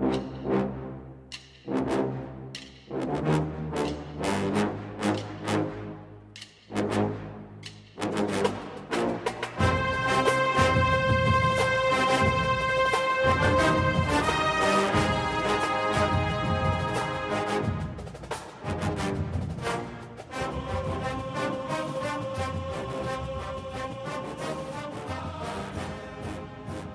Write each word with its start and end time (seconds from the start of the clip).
you 0.00 0.31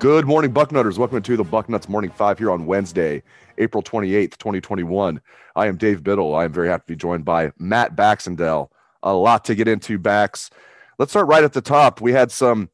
Good 0.07 0.25
morning, 0.25 0.53
Bucknutters. 0.53 0.97
Welcome 0.97 1.21
to 1.21 1.35
the 1.35 1.43
Bucknuts 1.43 1.89
Morning 1.89 2.11
Five 2.11 2.39
here 2.39 2.49
on 2.49 2.65
Wednesday, 2.65 3.21
April 3.57 3.83
28th, 3.83 4.37
2021. 4.37 5.19
I 5.53 5.67
am 5.67 5.75
Dave 5.75 6.01
Biddle. 6.01 6.33
I 6.33 6.45
am 6.45 6.53
very 6.53 6.69
happy 6.69 6.83
to 6.83 6.93
be 6.93 6.95
joined 6.95 7.25
by 7.25 7.51
Matt 7.59 7.97
Baxendell. 7.97 8.69
A 9.03 9.13
lot 9.13 9.43
to 9.43 9.53
get 9.53 9.67
into, 9.67 9.99
Bax. 9.99 10.49
Let's 10.97 11.11
start 11.11 11.27
right 11.27 11.43
at 11.43 11.51
the 11.51 11.59
top. 11.59 11.99
We 11.99 12.13
had 12.13 12.31
some 12.31 12.69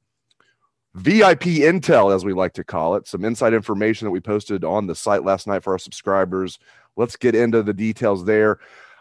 VIP 0.93 1.41
intel, 1.41 2.13
as 2.13 2.23
we 2.23 2.33
like 2.33 2.53
to 2.53 2.63
call 2.63 2.93
it, 2.93 3.07
some 3.07 3.25
inside 3.25 3.55
information 3.55 4.05
that 4.05 4.11
we 4.11 4.19
posted 4.19 4.63
on 4.63 4.85
the 4.85 4.93
site 4.93 5.23
last 5.23 5.47
night 5.47 5.63
for 5.63 5.73
our 5.73 5.79
subscribers. 5.79 6.59
Let's 6.97 7.15
get 7.15 7.33
into 7.33 7.63
the 7.63 7.73
details 7.73 8.25
there. 8.25 8.59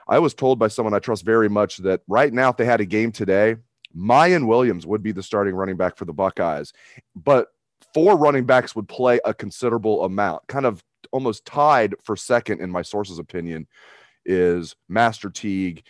I 0.09 0.21
was 0.21 0.33
told 0.33 0.59
by 0.59 0.69
someone 0.69 0.95
I 0.95 1.01
trust 1.01 1.27
very 1.27 1.51
much 1.51 1.77
that 1.79 2.01
right 2.09 2.33
now, 2.33 2.49
if 2.49 2.57
they 2.57 2.65
had 2.65 2.81
a 2.81 2.87
game 2.87 3.13
today, 3.13 3.57
Miyan 3.95 4.47
Williams 4.47 4.87
would 4.87 5.03
be 5.03 5.13
the 5.13 5.23
starting 5.23 5.55
running 5.55 5.77
back 5.77 5.99
for 5.99 6.07
the 6.07 6.15
Buckeyes. 6.15 6.73
But 7.15 7.49
four 7.95 8.17
running 8.17 8.45
backs 8.45 8.75
would 8.75 8.89
play 8.89 9.21
a 9.25 9.35
considerable 9.35 10.05
amount, 10.05 10.47
kind 10.47 10.67
of 10.67 10.83
almost 11.13 11.45
tied 11.45 11.95
for 12.03 12.17
second 12.17 12.61
in 12.61 12.71
my 12.71 12.83
source's 12.83 13.19
opinion 13.19 13.67
is 14.25 14.77
Master 14.89 15.31
Teague 15.31 15.83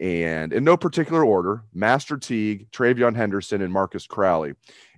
and 0.00 0.52
in 0.52 0.64
no 0.64 0.76
particular 0.76 1.24
order, 1.24 1.62
Master 1.72 2.16
Teague, 2.16 2.70
TreVeyon 2.72 3.14
Henderson, 3.14 3.62
and 3.62 3.72
Marcus 3.72 4.06
Crowley. 4.06 4.54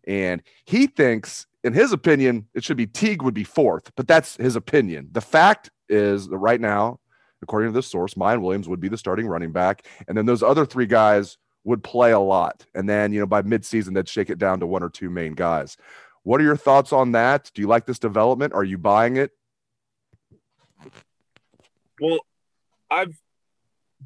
And 0.07 0.43
he 0.65 0.87
thinks, 0.87 1.47
in 1.65 1.73
his 1.73 1.93
opinion, 1.93 2.47
it 2.55 2.65
should 2.65 2.77
be 2.77 2.87
Teague 2.87 3.23
would 3.23 3.35
be 3.35 3.45
fourth, 3.45 3.93
but 3.97 4.09
that's 4.09 4.37
his 4.37 4.57
opinion. 4.57 5.09
The 5.13 5.21
fact 5.21 5.71
is 5.89 6.29
that 6.29 6.39
right 6.39 6.61
now, 6.61 7.01
according 7.43 7.71
to 7.71 7.75
this 7.75 7.89
source, 7.89 8.15
Miyan 8.15 8.41
Williams 8.41 8.69
would 8.69 8.81
be 8.81 8.89
the 8.89 8.97
starting 8.97 9.27
running 9.27 9.53
back. 9.53 9.87
And 10.09 10.17
then 10.17 10.27
those 10.27 10.43
other 10.43 10.65
three 10.65 10.87
guys 10.87 11.37
would 11.65 11.83
play 11.83 12.13
a 12.13 12.21
lot. 12.21 12.65
And 12.75 12.89
then, 12.89 13.13
you 13.13 13.21
know, 13.21 13.27
by 13.27 13.43
midseason, 13.43 13.95
they'd 13.95 14.09
shake 14.09 14.31
it 14.31 14.39
down 14.39 14.61
to 14.61 14.67
one 14.67 14.83
or 14.83 14.89
two 14.89 15.11
main 15.11 15.35
guys. 15.35 15.77
What 16.27 16.41
are 16.41 16.45
your 16.45 16.57
thoughts 16.57 16.93
on 16.93 17.13
that? 17.13 17.53
Do 17.55 17.63
you 17.63 17.69
like 17.69 17.87
this 17.87 18.01
development? 18.01 18.53
Are 18.53 18.65
you 18.65 18.79
buying 18.79 19.17
it? 19.17 19.31
Well, 22.01 22.19
I've 22.91 23.15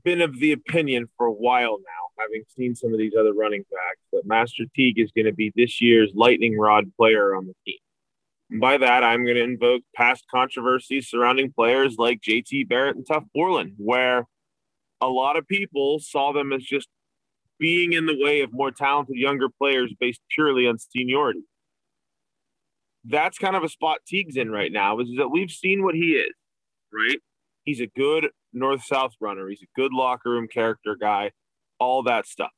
been 0.04 0.20
of 0.20 0.38
the 0.38 0.52
opinion 0.52 1.08
for 1.16 1.24
a 1.24 1.32
while 1.32 1.78
now, 1.78 2.22
having 2.22 2.42
seen 2.54 2.74
some 2.74 2.92
of 2.92 2.98
these 2.98 3.14
other 3.18 3.32
running 3.32 3.62
backs, 3.70 4.00
that 4.12 4.26
Master 4.26 4.64
Teague 4.76 4.98
is 4.98 5.10
going 5.12 5.24
to 5.24 5.32
be 5.32 5.50
this 5.56 5.80
year's 5.80 6.12
lightning 6.14 6.58
rod 6.58 6.92
player 6.94 7.34
on 7.34 7.46
the 7.46 7.54
team. 7.64 7.78
And 8.50 8.60
by 8.60 8.76
that, 8.76 9.02
I'm 9.02 9.24
going 9.24 9.36
to 9.36 9.42
invoke 9.42 9.80
past 9.96 10.26
controversies 10.30 11.08
surrounding 11.08 11.50
players 11.54 11.96
like 11.96 12.20
JT 12.20 12.68
Barrett 12.68 12.96
and 12.96 13.06
Tuf 13.06 13.24
Borland, 13.34 13.76
where 13.78 14.26
a 15.00 15.08
lot 15.08 15.38
of 15.38 15.48
people 15.48 15.98
saw 16.00 16.34
them 16.34 16.52
as 16.52 16.64
just 16.64 16.88
being 17.58 17.94
in 17.94 18.04
the 18.04 18.22
way 18.22 18.42
of 18.42 18.52
more 18.52 18.70
talented 18.70 19.16
younger 19.16 19.48
players 19.48 19.94
based 19.98 20.20
purely 20.28 20.66
on 20.66 20.78
seniority 20.78 21.44
that's 23.04 23.38
kind 23.38 23.56
of 23.56 23.64
a 23.64 23.68
spot 23.68 23.98
Teague's 24.06 24.36
in 24.36 24.50
right 24.50 24.72
now 24.72 24.98
is 25.00 25.08
that 25.16 25.28
we've 25.28 25.50
seen 25.50 25.82
what 25.82 25.94
he 25.94 26.12
is, 26.12 26.34
right? 26.92 27.18
He's 27.64 27.80
a 27.80 27.86
good 27.86 28.28
north 28.52 28.84
south 28.84 29.12
runner. 29.20 29.48
He's 29.48 29.62
a 29.62 29.80
good 29.80 29.92
locker 29.92 30.30
room 30.30 30.48
character 30.48 30.96
guy, 31.00 31.32
all 31.78 32.02
that 32.04 32.26
stuff. 32.26 32.50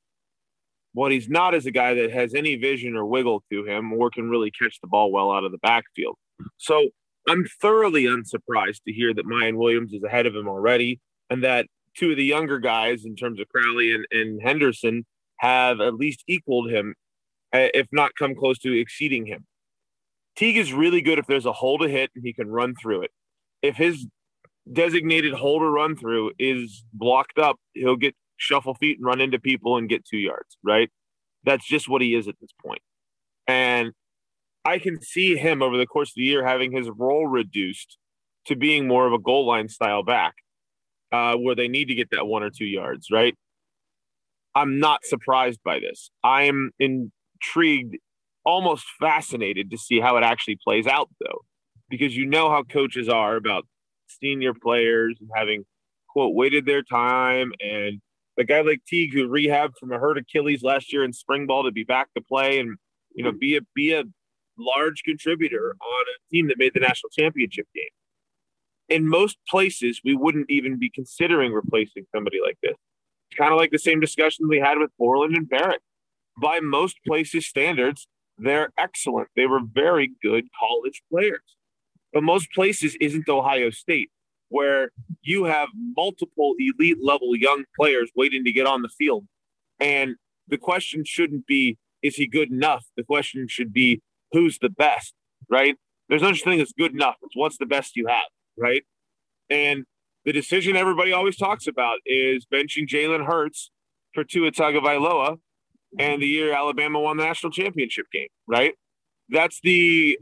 What 0.95 1.13
he's 1.13 1.29
not 1.29 1.55
is 1.55 1.67
a 1.67 1.71
guy 1.71 1.95
that 1.95 2.13
has 2.13 2.35
any 2.35 2.57
vision 2.57 2.97
or 2.97 3.07
wiggle 3.07 3.43
to 3.51 3.65
him 3.65 3.93
or 3.93 4.11
can 4.11 4.29
really 4.29 4.51
catch 4.51 4.81
the 4.81 4.89
ball 4.89 5.11
well 5.11 5.33
out 5.33 5.45
of 5.45 5.53
the 5.53 5.59
backfield. 5.59 6.17
So 6.59 6.89
I'm 7.29 7.47
thoroughly 7.61 8.07
unsurprised 8.07 8.83
to 8.87 8.93
hear 8.93 9.15
that 9.15 9.27
Miyan 9.27 9.57
Williams 9.57 9.93
is 9.93 10.03
ahead 10.03 10.27
of 10.27 10.35
him 10.35 10.49
already 10.49 11.01
and 11.31 11.43
that 11.45 11.67
two 11.97 12.11
of 12.11 12.17
the 12.17 12.25
younger 12.25 12.59
guys, 12.59 13.05
in 13.05 13.17
terms 13.17 13.41
of 13.41 13.49
Crowley 13.49 13.93
and, 13.93 14.07
and 14.11 14.43
Henderson, 14.43 15.05
have 15.37 15.81
at 15.81 15.95
least 15.95 16.25
equaled 16.27 16.71
him, 16.71 16.95
eh, 17.53 17.69
if 17.75 17.87
not 17.93 18.15
come 18.19 18.35
close 18.35 18.59
to 18.61 18.79
exceeding 18.79 19.27
him. 19.27 19.47
Teague 20.37 20.57
is 20.57 20.73
really 20.73 21.03
good 21.03 21.19
if 21.19 21.27
there's 21.27 21.47
a 21.47 21.53
hole 21.53 21.79
to 21.79 21.89
hit 21.89 22.11
and 22.15 22.25
he 22.25 22.33
can 22.33 22.49
run 22.49 22.75
through 22.81 23.03
it. 23.03 23.11
If 23.61 23.77
his 23.77 24.07
designated 24.71 25.35
hole 25.35 25.61
to 25.61 25.69
run 25.69 25.97
through 25.97 26.33
is 26.39 26.85
blocked 26.93 27.39
up, 27.39 27.57
he'll 27.75 27.97
get 27.97 28.15
shuffle 28.37 28.75
feet 28.75 28.99
and 28.99 29.07
run 29.07 29.21
into 29.21 29.39
people 29.39 29.77
and 29.77 29.89
get 29.89 30.05
two 30.05 30.19
yards, 30.19 30.57
right? 30.63 30.91
That's 31.45 31.67
just 31.67 31.89
what 31.89 32.03
he 32.03 32.15
is 32.15 32.29
at 32.29 32.37
this 32.41 32.51
point. 32.65 32.83
And 33.47 33.93
I 34.65 34.79
can 34.79 35.03
see 35.03 35.37
him 35.37 35.63
over 35.63 35.77
the 35.77 35.87
course 35.87 36.11
of 36.11 36.15
the 36.17 36.23
year 36.23 36.47
having 36.47 36.73
his 36.73 36.89
role 36.89 37.27
reduced 37.27 37.99
to 38.47 38.57
being 38.57 38.87
more 38.87 39.07
of 39.07 39.13
a 39.13 39.19
goal 39.19 39.47
line 39.47 39.69
style 39.69 40.03
back 40.03 40.35
uh, 41.11 41.37
where 41.37 41.55
they 41.55 41.69
need 41.69 41.87
to 41.87 41.95
get 41.95 42.11
that 42.11 42.27
one 42.27 42.43
or 42.43 42.51
two 42.51 42.65
yards, 42.65 43.09
right? 43.11 43.37
I'm 44.55 44.79
not 44.79 45.05
surprised 45.05 45.61
by 45.65 45.81
this. 45.81 46.11
I 46.23 46.43
am 46.45 46.73
intrigued 46.79 47.97
almost 48.45 48.85
fascinated 49.01 49.71
to 49.71 49.79
see 49.79 50.01
how 50.01 50.17
it 50.17 50.25
actually 50.25 50.59
plays 50.63 50.87
out, 50.87 51.09
though, 51.21 51.43
because 51.89 52.17
you 52.17 52.27
know 52.27 52.51
how 52.51 52.63
coaches 52.63 53.09
are 53.09 53.37
about 53.37 53.67
senior 54.09 54.53
players 54.55 55.19
and 55.21 55.31
having, 55.35 55.65
quote, 56.09 56.35
waited 56.35 56.67
their 56.67 56.83
time. 56.83 57.53
And 57.61 58.01
a 58.39 58.45
guy 58.45 58.61
like 58.63 58.83
Teague, 58.87 59.13
who 59.13 59.29
rehabbed 59.29 59.75
from 59.79 59.93
a 59.93 59.99
hurt 59.99 60.19
Achilles 60.19 60.63
last 60.63 60.93
year 60.93 61.05
in 61.05 61.13
spring 61.13 61.47
ball 61.47 61.65
to 61.65 61.73
be 61.73 61.85
back 61.85 62.09
to 62.15 62.23
play 62.23 62.59
and, 62.59 62.77
you 63.15 63.25
know, 63.25 63.33
be 63.33 63.57
a, 63.57 63.61
be 63.75 63.93
a 63.93 64.05
large 64.59 65.03
contributor 65.03 65.77
on 65.81 66.05
a 66.15 66.35
team 66.35 66.49
that 66.49 66.59
made 66.59 66.75
the 66.75 66.81
national 66.81 67.11
championship 67.11 67.67
game. 67.75 67.85
In 68.89 69.09
most 69.09 69.39
places, 69.49 70.01
we 70.05 70.15
wouldn't 70.15 70.51
even 70.51 70.79
be 70.79 70.91
considering 70.91 71.53
replacing 71.53 72.05
somebody 72.15 72.39
like 72.45 72.59
this. 72.63 72.75
It's 73.31 73.39
kind 73.39 73.53
of 73.53 73.59
like 73.59 73.71
the 73.71 73.79
same 73.79 74.01
discussion 74.01 74.49
we 74.49 74.59
had 74.59 74.79
with 74.79 74.91
Borland 74.99 75.37
and 75.37 75.49
Barrett. 75.49 75.81
By 76.41 76.61
most 76.61 76.97
places' 77.07 77.47
standards, 77.47 78.09
they're 78.43 78.71
excellent. 78.79 79.29
They 79.37 79.47
were 79.47 79.61
very 79.73 80.13
good 80.23 80.45
college 80.59 81.03
players. 81.11 81.41
But 82.13 82.23
most 82.23 82.49
places 82.53 82.97
isn't 83.01 83.29
Ohio 83.29 83.71
State, 83.71 84.11
where 84.49 84.91
you 85.23 85.45
have 85.45 85.69
multiple 85.97 86.55
elite 86.59 86.99
level 87.03 87.35
young 87.35 87.65
players 87.79 88.11
waiting 88.15 88.45
to 88.45 88.53
get 88.53 88.67
on 88.67 88.83
the 88.83 88.89
field. 88.89 89.27
And 89.81 90.17
the 90.49 90.59
question 90.59 91.05
shouldn't 91.05 91.47
be, 91.47 91.79
is 92.03 92.17
he 92.17 92.27
good 92.27 92.51
enough? 92.51 92.85
The 92.97 93.05
question 93.05 93.47
should 93.49 93.73
be, 93.73 94.03
who's 94.33 94.59
the 94.59 94.69
best, 94.69 95.15
right? 95.49 95.77
There's 96.09 96.23
no 96.23 96.33
such 96.33 96.45
thing 96.45 96.61
as 96.61 96.73
good 96.77 96.93
enough. 96.93 97.17
It's 97.23 97.37
what's 97.37 97.59
the 97.59 97.67
best 97.67 97.97
you 97.97 98.07
have, 98.09 98.29
right? 98.59 98.83
And 99.49 99.85
the 100.25 100.33
decision 100.33 100.77
everybody 100.77 101.13
always 101.13 101.37
talks 101.37 101.67
about 101.67 101.99
is 102.05 102.47
benching 102.47 102.87
Jalen 102.87 103.27
Hurts 103.27 103.71
for 104.13 104.25
Tua 104.25 104.51
Tagovailoa 104.51 105.39
and 105.99 106.23
the 106.23 106.27
year 106.27 106.53
Alabama 106.53 107.01
won 107.01 107.17
the 107.17 107.25
national 107.25 107.53
championship 107.53 108.07
game, 108.13 108.29
right? 108.47 108.75
That's 109.29 109.61
the 109.63 110.19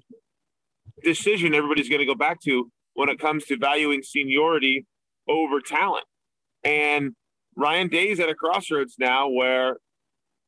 decision 1.03 1.55
everybody's 1.55 1.89
going 1.89 2.01
to 2.01 2.07
go 2.07 2.15
back 2.15 2.41
to 2.43 2.71
when 2.95 3.09
it 3.09 3.19
comes 3.19 3.45
to 3.47 3.57
valuing 3.57 4.03
seniority 4.03 4.87
over 5.29 5.61
talent. 5.61 6.05
And 6.65 7.15
Ryan 7.57 7.89
Day's 7.89 8.21
at 8.21 8.29
a 8.29 8.35
crossroads 8.35 8.97
now 8.99 9.29
where, 9.29 9.77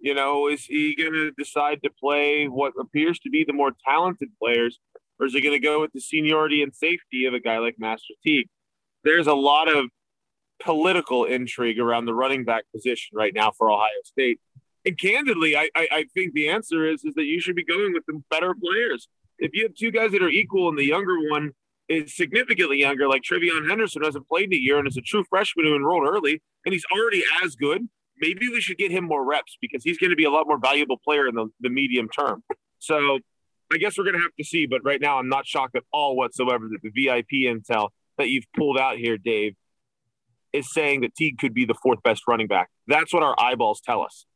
you 0.01 0.15
know, 0.15 0.49
is 0.49 0.65
he 0.65 0.95
going 0.97 1.13
to 1.13 1.31
decide 1.33 1.81
to 1.85 1.91
play 1.91 2.47
what 2.47 2.73
appears 2.79 3.19
to 3.21 3.31
be 3.31 3.45
the 3.45 3.53
more 3.53 3.73
talented 3.87 4.31
players, 4.41 4.79
or 5.19 5.27
is 5.27 5.33
he 5.33 5.41
going 5.41 5.55
to 5.55 5.65
go 5.65 5.81
with 5.81 5.93
the 5.93 6.01
seniority 6.01 6.63
and 6.63 6.75
safety 6.75 7.25
of 7.27 7.35
a 7.35 7.41
guy 7.41 7.59
like 7.59 7.77
Master 7.79 8.15
Teague? 8.25 8.49
There's 9.05 9.27
a 9.27 9.35
lot 9.35 9.69
of 9.69 9.87
political 10.61 11.25
intrigue 11.25 11.79
around 11.79 12.07
the 12.07 12.15
running 12.15 12.45
back 12.45 12.65
position 12.75 13.17
right 13.17 13.35
now 13.35 13.53
for 13.57 13.71
Ohio 13.71 13.89
State. 14.05 14.41
And 14.85 14.99
candidly, 14.99 15.57
I, 15.57 15.69
I, 15.75 15.89
I 15.93 16.05
think 16.15 16.33
the 16.33 16.49
answer 16.49 16.87
is 16.87 17.05
is 17.05 17.15
that 17.15 17.25
you 17.25 17.41
should 17.41 17.57
be 17.57 17.65
going 17.65 17.93
with 17.93 18.05
the 18.07 18.21
better 18.31 18.55
players. 18.55 19.09
If 19.39 19.53
you 19.55 19.65
have 19.65 19.75
two 19.75 19.91
guys 19.91 20.13
that 20.13 20.23
are 20.23 20.29
equal 20.29 20.69
and 20.69 20.79
the 20.79 20.85
younger 20.85 21.17
one 21.31 21.53
is 21.89 22.17
significantly 22.17 22.79
younger, 22.79 23.09
like 23.09 23.23
TreVeyon 23.23 23.69
Henderson, 23.69 24.03
hasn't 24.03 24.29
played 24.29 24.47
in 24.47 24.55
a 24.55 24.57
year 24.57 24.79
and 24.79 24.89
is 24.89 24.97
a 24.97 25.03
true 25.03 25.25
freshman 25.29 25.67
who 25.67 25.77
enrolled 25.77 26.07
early, 26.07 26.43
and 26.65 26.73
he's 26.73 26.85
already 26.93 27.23
as 27.45 27.55
good, 27.55 27.89
maybe 28.19 28.49
we 28.49 28.61
should 28.61 28.79
get 28.79 28.91
him 28.91 29.05
more 29.05 29.25
reps 29.25 29.57
because 29.61 29.83
he's 29.85 29.99
going 29.99 30.11
to 30.11 30.17
be 30.17 30.25
a 30.25 30.31
lot 30.31 30.47
more 30.47 30.59
valuable 30.59 30.97
player 30.97 31.27
in 31.27 31.35
the, 31.35 31.49
the 31.61 31.69
medium 31.69 32.09
term. 32.09 32.43
So 32.79 33.19
I 33.73 33.79
guess 33.79 33.97
we're 33.97 34.05
going 34.05 34.17
to 34.17 34.23
have 34.23 34.35
to 34.39 34.45
see. 34.45 34.67
But 34.67 34.85
right 34.85 35.01
now, 35.01 35.19
I'm 35.19 35.29
not 35.29 35.47
shocked 35.47 35.77
at 35.77 35.83
all 35.93 36.17
whatsoever 36.17 36.69
that 36.69 36.83
the 36.83 36.91
VIP 36.91 37.47
intel 37.47 37.91
that 38.19 38.29
you've 38.29 38.45
pulled 38.57 38.79
out 38.79 38.97
here, 38.97 39.19
Dave, 39.19 39.55
is 40.53 40.73
saying 40.73 41.01
that 41.01 41.15
Teague 41.15 41.39
could 41.39 41.55
be 41.55 41.65
the 41.65 41.75
fourth 41.75 42.03
best 42.03 42.23
running 42.29 42.47
back. 42.47 42.71
That's 42.87 43.13
what 43.13 43.23
our 43.23 43.35
eyeballs 43.39 43.81
tell 43.81 44.03
us. 44.03 44.27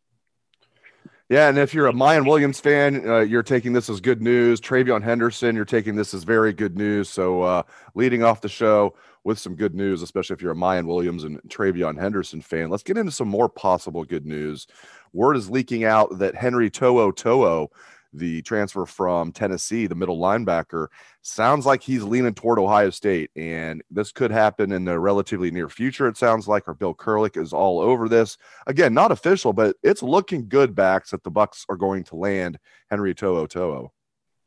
Yeah, 1.29 1.49
and 1.49 1.59
if 1.59 1.75
you're 1.75 1.89
a 1.89 1.93
Miyan 1.93 2.25
Williams 2.25 2.61
fan, 2.61 3.09
uh, 3.09 3.19
you're 3.19 3.43
taking 3.43 3.73
this 3.73 3.91
as 3.91 4.01
good 4.01 4.23
news. 4.23 4.61
TreVeyon 4.61 5.03
Henderson, 5.03 5.57
you're 5.57 5.65
taking 5.65 5.97
this 5.97 6.15
as 6.15 6.23
very 6.23 6.53
good 6.53 6.77
news. 6.77 7.09
So, 7.09 7.43
uh, 7.43 7.63
leading 7.97 8.23
off 8.23 8.41
the 8.41 8.49
show 8.49 8.95
with 9.25 9.37
some 9.37 9.57
good 9.57 9.75
news, 9.75 10.03
especially 10.03 10.35
if 10.35 10.43
you're 10.43 10.53
a 10.53 10.57
Miyan 10.57 10.87
Williams 10.87 11.25
and 11.25 11.41
TreVeyon 11.49 11.99
Henderson 12.01 12.41
fan, 12.41 12.71
let's 12.71 12.85
get 12.85 12.97
into 12.97 13.11
some 13.11 13.27
more 13.27 13.49
possible 13.49 14.05
good 14.05 14.25
news. 14.25 14.69
Word 15.13 15.37
is 15.37 15.51
leaking 15.51 15.83
out 15.83 16.17
that 16.19 16.37
Henry 16.37 16.71
Toho 16.71 17.15
To'o 17.15 17.73
the 18.17 18.43
transfer 18.43 18.87
from 18.87 19.33
Tennessee, 19.33 19.87
the 19.87 19.95
middle 19.95 20.19
linebacker, 20.19 20.89
sounds 21.23 21.67
like 21.67 21.83
he's 21.83 22.03
leaning 22.03 22.35
toward 22.35 22.59
Ohio 22.59 22.91
State. 22.91 23.31
And 23.37 23.83
this 23.91 24.13
could 24.13 24.31
happen 24.31 24.73
in 24.73 24.85
the 24.85 24.99
relatively 24.99 25.51
near 25.51 25.69
future, 25.69 26.09
it 26.09 26.17
sounds 26.17 26.49
like, 26.49 26.67
or 26.67 26.75
Bill 26.75 26.95
Kurelic 26.95 27.41
is 27.41 27.53
all 27.53 27.81
over 27.81 28.09
this. 28.09 28.37
Again, 28.67 28.95
not 28.95 29.13
official, 29.13 29.53
but 29.53 29.77
it's 29.83 30.03
looking 30.03 30.49
good 30.49 30.75
backs 30.75 31.11
that 31.11 31.23
the 31.23 31.31
Bucks 31.31 31.65
are 31.69 31.77
going 31.77 32.05
to 32.05 32.17
land 32.17 32.59
Henry 32.91 33.15
To'o 33.15 33.47
To'o. 33.47 33.93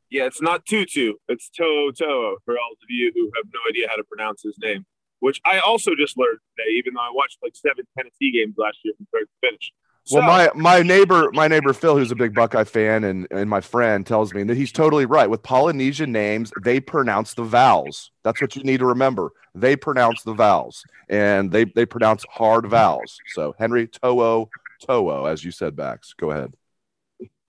Yeah, 0.10 0.26
it's 0.26 0.42
not 0.42 0.66
Tutu. 0.66 1.14
It's 1.28 1.50
To'o 1.50 1.92
To'o 1.92 2.38
for 2.44 2.56
all 2.58 2.72
of 2.72 2.90
you 2.90 3.12
who 3.14 3.32
have 3.36 3.46
no 3.54 3.60
idea 3.70 3.88
how 3.88 3.96
to 3.96 4.04
pronounce 4.04 4.42
his 4.42 4.58
name, 4.60 4.86
which 5.20 5.40
I 5.46 5.60
also 5.60 5.92
just 5.96 6.18
learned 6.18 6.40
today, 6.58 6.72
even 6.78 6.96
though 6.96 7.02
I 7.02 7.12
watched 7.14 7.38
like 7.44 7.56
seven 7.56 7.86
Tennessee 7.96 8.32
games 8.32 8.56
last 8.58 8.80
year 8.84 8.96
from 8.98 9.06
start 9.08 9.26
to 9.26 9.48
finish. 9.48 9.72
Well, 10.12 10.24
my 10.24 10.50
my 10.56 10.82
neighbor, 10.82 11.30
my 11.34 11.48
neighbor 11.48 11.74
Phil, 11.74 11.98
who's 11.98 12.12
a 12.12 12.16
big 12.16 12.34
Buckeye 12.34 12.64
fan, 12.64 13.04
and 13.04 13.28
and 13.32 13.50
my 13.50 13.62
friend 13.62 14.06
tells 14.06 14.34
me 14.34 14.44
that 14.44 14.58
he's 14.58 14.72
totally 14.72 15.06
right. 15.06 15.30
With 15.30 15.44
Polynesian 15.44 16.12
names, 16.12 16.52
they 16.64 16.80
pronounce 16.80 17.34
the 17.34 17.44
vowels. 17.44 18.12
That's 18.24 18.42
what 18.42 18.56
you 18.56 18.64
need 18.64 18.80
to 18.80 18.86
remember. 18.86 19.32
They 19.54 19.76
pronounce 19.76 20.24
the 20.24 20.34
vowels, 20.34 20.84
and 21.10 21.52
they 21.52 21.66
they 21.66 21.86
pronounce 21.86 22.26
hard 22.30 22.66
vowels. 22.68 23.20
So 23.34 23.56
Henry 23.60 23.88
To'o 23.88 24.50
To'o, 24.86 25.26
as 25.26 25.44
you 25.44 25.52
said, 25.52 25.76
Bax. 25.76 26.14
Go 26.14 26.32
ahead. 26.32 26.54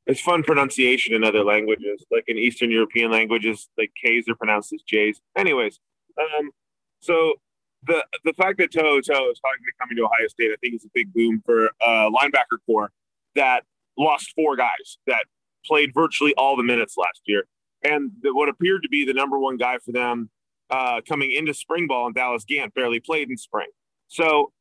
It's 0.06 0.20
fun 0.20 0.42
pronunciation 0.42 1.14
in 1.14 1.22
other 1.22 1.44
languages, 1.44 2.04
like 2.10 2.24
in 2.26 2.36
Eastern 2.36 2.70
European 2.70 3.12
languages, 3.12 3.68
like 3.78 3.92
K's 4.02 4.28
are 4.28 4.34
pronounced 4.34 4.72
as 4.72 4.82
J's. 4.82 5.20
Anyways, 5.36 5.78
um, 6.18 6.50
so 7.00 7.34
the 7.86 8.04
the 8.24 8.32
fact 8.34 8.58
that 8.58 8.72
To'o 8.72 9.00
To'o 9.00 9.30
is 9.30 9.40
talking 9.40 9.64
to 9.64 9.72
coming 9.80 9.96
to 9.96 10.04
Ohio 10.04 10.28
State, 10.28 10.50
I 10.52 10.56
think 10.60 10.74
is 10.74 10.84
a 10.84 10.90
big 10.94 11.12
boom 11.12 11.42
for 11.44 11.70
uh, 11.84 12.10
linebacker 12.10 12.58
corps 12.66 12.90
that 13.34 13.64
lost 13.98 14.32
four 14.34 14.56
guys 14.56 14.98
that 15.06 15.24
played 15.64 15.92
virtually 15.94 16.34
all 16.34 16.56
the 16.56 16.62
minutes 16.62 16.96
last 16.96 17.20
year, 17.26 17.44
and 17.82 18.10
the, 18.22 18.34
what 18.34 18.48
appeared 18.48 18.82
to 18.82 18.88
be 18.88 19.04
the 19.04 19.14
number 19.14 19.38
one 19.38 19.56
guy 19.56 19.78
for 19.78 19.92
them 19.92 20.30
uh, 20.70 21.00
coming 21.06 21.32
into 21.32 21.54
spring 21.54 21.86
ball 21.86 22.06
in 22.06 22.12
Dallas 22.12 22.44
Gant 22.44 22.74
barely 22.74 23.00
played 23.00 23.30
in 23.30 23.36
spring. 23.36 23.68
So 24.08 24.52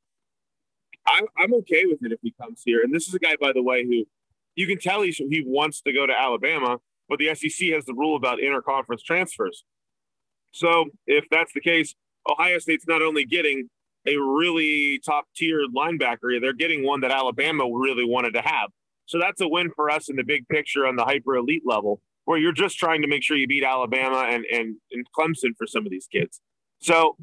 I'm, 1.08 1.26
I'm 1.38 1.54
okay 1.56 1.86
with 1.86 2.04
it 2.04 2.12
if 2.12 2.20
he 2.22 2.34
comes 2.42 2.62
here. 2.66 2.82
And 2.84 2.94
this 2.94 3.08
is 3.08 3.14
a 3.14 3.20
guy, 3.20 3.36
by 3.40 3.52
the 3.54 3.64
way, 3.64 3.86
who 3.86 4.06
you 4.56 4.68
can 4.68 4.80
tell 4.80 5.02
he 5.02 5.12
he 5.12 5.44
wants 5.46 5.82
to 5.82 5.94
go 5.94 6.06
to 6.06 6.14
Alabama, 6.14 6.78
but 7.08 7.20
the 7.20 7.34
SEC 7.36 7.70
has 7.70 7.86
the 7.86 7.94
rule 7.94 8.16
about 8.16 8.40
interconference 8.40 9.04
transfers. 9.04 9.64
So 10.52 10.86
if 11.08 11.26
that's 11.30 11.54
the 11.54 11.62
case, 11.62 11.96
Ohio 12.28 12.60
State's 12.60 12.88
not 12.88 13.02
only 13.02 13.26
getting 13.26 13.70
a 14.08 14.16
really 14.18 15.00
top 15.06 15.26
tier 15.36 15.62
linebacker, 15.76 16.40
they're 16.42 16.54
getting 16.54 16.84
one 16.84 17.02
that 17.02 17.12
Alabama 17.12 17.66
really 17.72 18.06
wanted 18.06 18.34
to 18.34 18.42
have. 18.42 18.70
So 19.06 19.20
that's 19.20 19.42
a 19.42 19.48
win 19.48 19.72
for 19.76 19.90
us 19.90 20.10
in 20.10 20.16
the 20.16 20.24
big 20.24 20.48
picture 20.48 20.86
on 20.86 20.96
the 20.96 21.04
hyper 21.04 21.36
elite 21.36 21.64
level, 21.66 22.02
where 22.26 22.38
you're 22.38 22.52
just 22.52 22.78
trying 22.78 23.02
to 23.02 23.08
make 23.08 23.24
sure 23.24 23.38
you 23.38 23.48
beat 23.48 23.64
Alabama 23.64 24.28
and, 24.30 24.46
and, 24.46 24.76
and 24.92 25.06
Clemson 25.18 25.56
for 25.58 25.66
some 25.66 25.86
of 25.86 25.92
these 25.92 26.08
kids. 26.08 26.42
So 26.80 27.18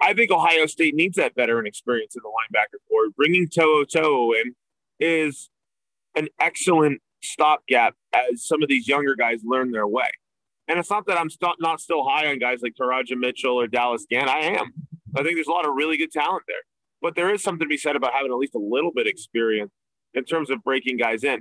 I 0.00 0.14
think 0.14 0.30
Ohio 0.30 0.66
State 0.66 0.94
needs 0.94 1.16
that 1.16 1.34
veteran 1.34 1.66
experience 1.66 2.14
in 2.16 2.22
the 2.22 2.28
linebacker 2.28 2.78
corps. 2.88 3.10
Bringing 3.16 3.48
To'o 3.48 3.84
To'o 3.84 4.32
in 4.32 4.54
is 5.00 5.50
an 6.14 6.28
excellent 6.40 7.02
stopgap 7.22 7.94
as 8.14 8.46
some 8.46 8.62
of 8.62 8.68
these 8.68 8.86
younger 8.86 9.16
guys 9.16 9.40
learn 9.44 9.72
their 9.72 9.86
way. 9.86 10.08
And 10.68 10.78
it's 10.78 10.90
not 10.90 11.06
that 11.06 11.18
I'm 11.18 11.30
st- 11.30 11.60
not 11.60 11.80
still 11.80 12.04
high 12.04 12.26
on 12.26 12.38
guys 12.38 12.60
like 12.62 12.74
Teradja 12.80 13.16
Mitchell 13.16 13.60
or 13.60 13.66
Dallas 13.66 14.04
Gant. 14.08 14.28
I 14.28 14.40
am. 14.40 14.72
I 15.16 15.22
think 15.22 15.36
there's 15.36 15.46
a 15.46 15.52
lot 15.52 15.66
of 15.66 15.74
really 15.74 15.96
good 15.96 16.10
talent 16.10 16.42
there. 16.48 16.56
But 17.00 17.14
there 17.14 17.32
is 17.32 17.42
something 17.42 17.60
to 17.60 17.68
be 17.68 17.76
said 17.76 17.94
about 17.94 18.12
having 18.12 18.32
at 18.32 18.38
least 18.38 18.54
a 18.54 18.58
little 18.58 18.90
bit 18.92 19.06
experience 19.06 19.72
in 20.14 20.24
terms 20.24 20.50
of 20.50 20.62
breaking 20.64 20.96
guys 20.96 21.24
in. 21.24 21.40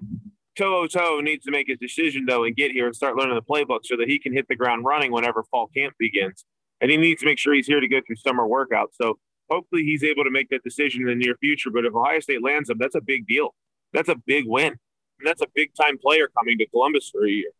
To'o 0.56 0.88
To'o 0.88 1.22
needs 1.22 1.44
to 1.46 1.52
make 1.52 1.68
his 1.68 1.80
decision 1.80 2.26
though 2.26 2.44
and 2.44 2.56
get 2.56 2.72
here 2.72 2.86
and 2.86 2.96
start 2.96 3.16
learning 3.16 3.36
the 3.36 3.42
playbook 3.42 3.80
so 3.84 3.98
that 3.98 4.08
he 4.08 4.20
can 4.20 4.34
hit 4.34 4.48
the 4.48 4.56
ground 4.56 4.86
running 4.86 5.12
whenever 5.12 5.44
fall 5.44 5.68
camp 5.76 5.96
begins. 5.98 6.46
And 6.82 6.92
he 6.92 6.98
needs 6.98 7.22
to 7.22 7.26
make 7.26 7.40
sure 7.40 7.54
he's 7.54 7.68
here 7.68 7.80
to 7.80 7.88
go 7.88 8.00
through 8.06 8.18
summer 8.18 8.48
workouts. 8.48 8.94
So 9.02 9.18
hopefully 9.50 9.84
he's 9.84 10.04
able 10.04 10.24
to 10.24 10.32
make 10.32 10.50
that 10.50 10.64
decision 10.64 11.02
in 11.02 11.08
the 11.08 11.26
near 11.26 11.36
future. 11.38 11.70
But 11.72 11.86
if 11.86 11.94
Ohio 11.94 12.20
State 12.20 12.44
lands 12.44 12.70
him, 12.70 12.78
that's 12.80 12.96
a 12.96 13.02
big 13.02 13.28
deal. 13.28 13.56
That's 13.94 14.10
a 14.10 14.16
big 14.16 14.46
win. 14.48 14.74
And 15.20 15.28
that's 15.28 15.42
a 15.42 15.48
big 15.54 15.72
time 15.80 15.98
player 15.98 16.28
coming 16.38 16.58
to 16.58 16.68
Columbus 16.68 17.10
for 17.10 17.26
a 17.26 17.30
year. 17.30 17.52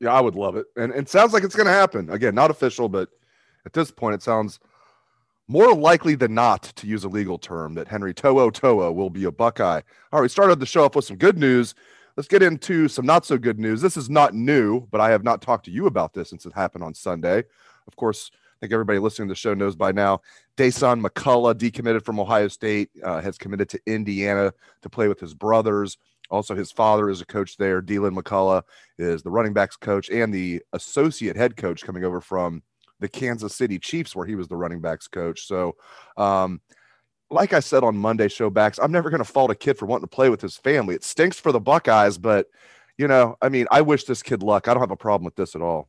Yeah, 0.00 0.12
I 0.12 0.20
would 0.20 0.34
love 0.34 0.56
it. 0.56 0.66
And 0.76 0.92
it 0.92 1.08
sounds 1.08 1.32
like 1.32 1.44
it's 1.44 1.56
going 1.56 1.66
to 1.66 1.72
happen. 1.72 2.10
Again, 2.10 2.34
not 2.34 2.50
official, 2.50 2.88
but 2.88 3.08
at 3.64 3.72
this 3.72 3.90
point, 3.90 4.14
it 4.14 4.22
sounds 4.22 4.60
more 5.46 5.74
likely 5.74 6.14
than 6.14 6.34
not, 6.34 6.62
to 6.62 6.86
use 6.86 7.04
a 7.04 7.08
legal 7.08 7.38
term, 7.38 7.74
that 7.74 7.88
Henry 7.88 8.14
To'o 8.14 8.50
To'o 8.50 8.90
will 8.92 9.10
be 9.10 9.24
a 9.24 9.30
Buckeye. 9.30 9.80
All 10.12 10.20
right, 10.20 10.22
we 10.22 10.28
started 10.28 10.58
the 10.58 10.66
show 10.66 10.84
off 10.84 10.96
with 10.96 11.04
some 11.04 11.16
good 11.16 11.38
news. 11.38 11.74
Let's 12.16 12.28
get 12.28 12.42
into 12.42 12.88
some 12.88 13.04
not 13.04 13.26
so 13.26 13.36
good 13.36 13.58
news. 13.58 13.80
This 13.80 13.96
is 13.96 14.08
not 14.08 14.34
new, 14.34 14.86
but 14.90 15.00
I 15.00 15.10
have 15.10 15.24
not 15.24 15.42
talked 15.42 15.64
to 15.66 15.70
you 15.70 15.86
about 15.86 16.14
this 16.14 16.30
since 16.30 16.46
it 16.46 16.52
happened 16.52 16.84
on 16.84 16.94
Sunday. 16.94 17.44
Of 17.86 17.96
course, 17.96 18.30
I 18.34 18.56
think 18.60 18.72
everybody 18.72 18.98
listening 18.98 19.28
to 19.28 19.32
the 19.32 19.36
show 19.36 19.52
knows 19.52 19.76
by 19.76 19.92
now. 19.92 20.20
Dasan 20.56 21.04
McCullough, 21.04 21.54
decommitted 21.54 22.04
from 22.04 22.20
Ohio 22.20 22.48
State, 22.48 22.90
uh, 23.02 23.20
has 23.20 23.36
committed 23.36 23.68
to 23.70 23.80
Indiana 23.86 24.52
to 24.82 24.88
play 24.88 25.08
with 25.08 25.20
his 25.20 25.34
brothers. 25.34 25.98
Also, 26.30 26.54
his 26.54 26.72
father 26.72 27.10
is 27.10 27.20
a 27.20 27.26
coach 27.26 27.56
there. 27.56 27.80
Deland 27.80 28.16
McCullough 28.16 28.62
is 28.98 29.22
the 29.22 29.30
running 29.30 29.52
backs 29.52 29.76
coach 29.76 30.08
and 30.10 30.32
the 30.32 30.62
associate 30.72 31.36
head 31.36 31.56
coach 31.56 31.82
coming 31.84 32.04
over 32.04 32.20
from 32.20 32.62
the 33.00 33.08
Kansas 33.08 33.54
City 33.54 33.78
Chiefs, 33.78 34.16
where 34.16 34.26
he 34.26 34.34
was 34.34 34.48
the 34.48 34.56
running 34.56 34.80
backs 34.80 35.06
coach. 35.08 35.46
So, 35.46 35.76
um, 36.16 36.60
like 37.30 37.52
I 37.52 37.60
said 37.60 37.82
on 37.82 37.96
Monday 37.96 38.28
show 38.28 38.50
backs, 38.50 38.78
I'm 38.78 38.92
never 38.92 39.10
going 39.10 39.22
to 39.22 39.30
fault 39.30 39.50
a 39.50 39.54
kid 39.54 39.78
for 39.78 39.86
wanting 39.86 40.04
to 40.04 40.14
play 40.14 40.30
with 40.30 40.40
his 40.40 40.56
family. 40.56 40.94
It 40.94 41.04
stinks 41.04 41.38
for 41.38 41.52
the 41.52 41.60
Buckeyes, 41.60 42.18
but 42.18 42.46
you 42.96 43.08
know, 43.08 43.36
I 43.42 43.48
mean, 43.48 43.66
I 43.70 43.82
wish 43.82 44.04
this 44.04 44.22
kid 44.22 44.42
luck. 44.42 44.68
I 44.68 44.74
don't 44.74 44.82
have 44.82 44.90
a 44.90 44.96
problem 44.96 45.24
with 45.24 45.34
this 45.34 45.54
at 45.56 45.62
all. 45.62 45.88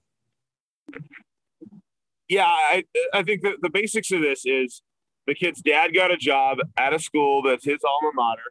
Yeah, 2.27 2.47
I, 2.47 2.83
I 3.13 3.21
think 3.21 3.43
that 3.43 3.57
the 3.61 3.69
basics 3.69 4.11
of 4.11 4.21
this 4.21 4.41
is 4.45 4.81
the 5.27 5.35
kid's 5.35 5.61
dad 5.61 5.93
got 5.93 6.11
a 6.11 6.17
job 6.17 6.57
at 6.77 6.93
a 6.93 6.99
school 6.99 7.43
that's 7.43 7.63
his 7.63 7.79
alma 7.83 8.11
mater. 8.15 8.41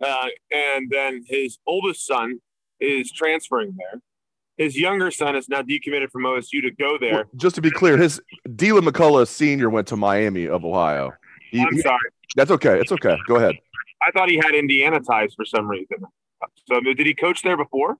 Uh, 0.00 0.26
and 0.50 0.90
then 0.90 1.24
his 1.26 1.58
oldest 1.66 2.06
son 2.06 2.40
is 2.80 3.10
transferring 3.12 3.74
there. 3.76 4.00
His 4.56 4.76
younger 4.76 5.10
son 5.10 5.34
is 5.34 5.48
now 5.48 5.62
decommitted 5.62 6.10
from 6.10 6.24
OSU 6.24 6.62
to 6.62 6.70
go 6.78 6.98
there. 6.98 7.14
Well, 7.14 7.24
just 7.36 7.54
to 7.54 7.62
be 7.62 7.70
clear, 7.70 7.96
his 7.96 8.20
Deland 8.54 8.86
McCullough 8.86 9.26
Sr. 9.26 9.70
went 9.70 9.88
to 9.88 9.96
Miami 9.96 10.46
of 10.46 10.64
Ohio. 10.64 11.12
He, 11.50 11.60
I'm 11.60 11.78
sorry. 11.80 11.98
That's 12.36 12.50
okay. 12.50 12.78
It's 12.78 12.92
okay. 12.92 13.16
Go 13.26 13.36
ahead. 13.36 13.56
I 14.06 14.10
thought 14.10 14.28
he 14.28 14.36
had 14.36 14.54
Indiana 14.54 15.00
ties 15.00 15.34
for 15.34 15.44
some 15.44 15.68
reason. 15.68 15.98
So 16.68 16.80
did 16.80 17.06
he 17.06 17.14
coach 17.14 17.42
there 17.42 17.56
before? 17.56 17.96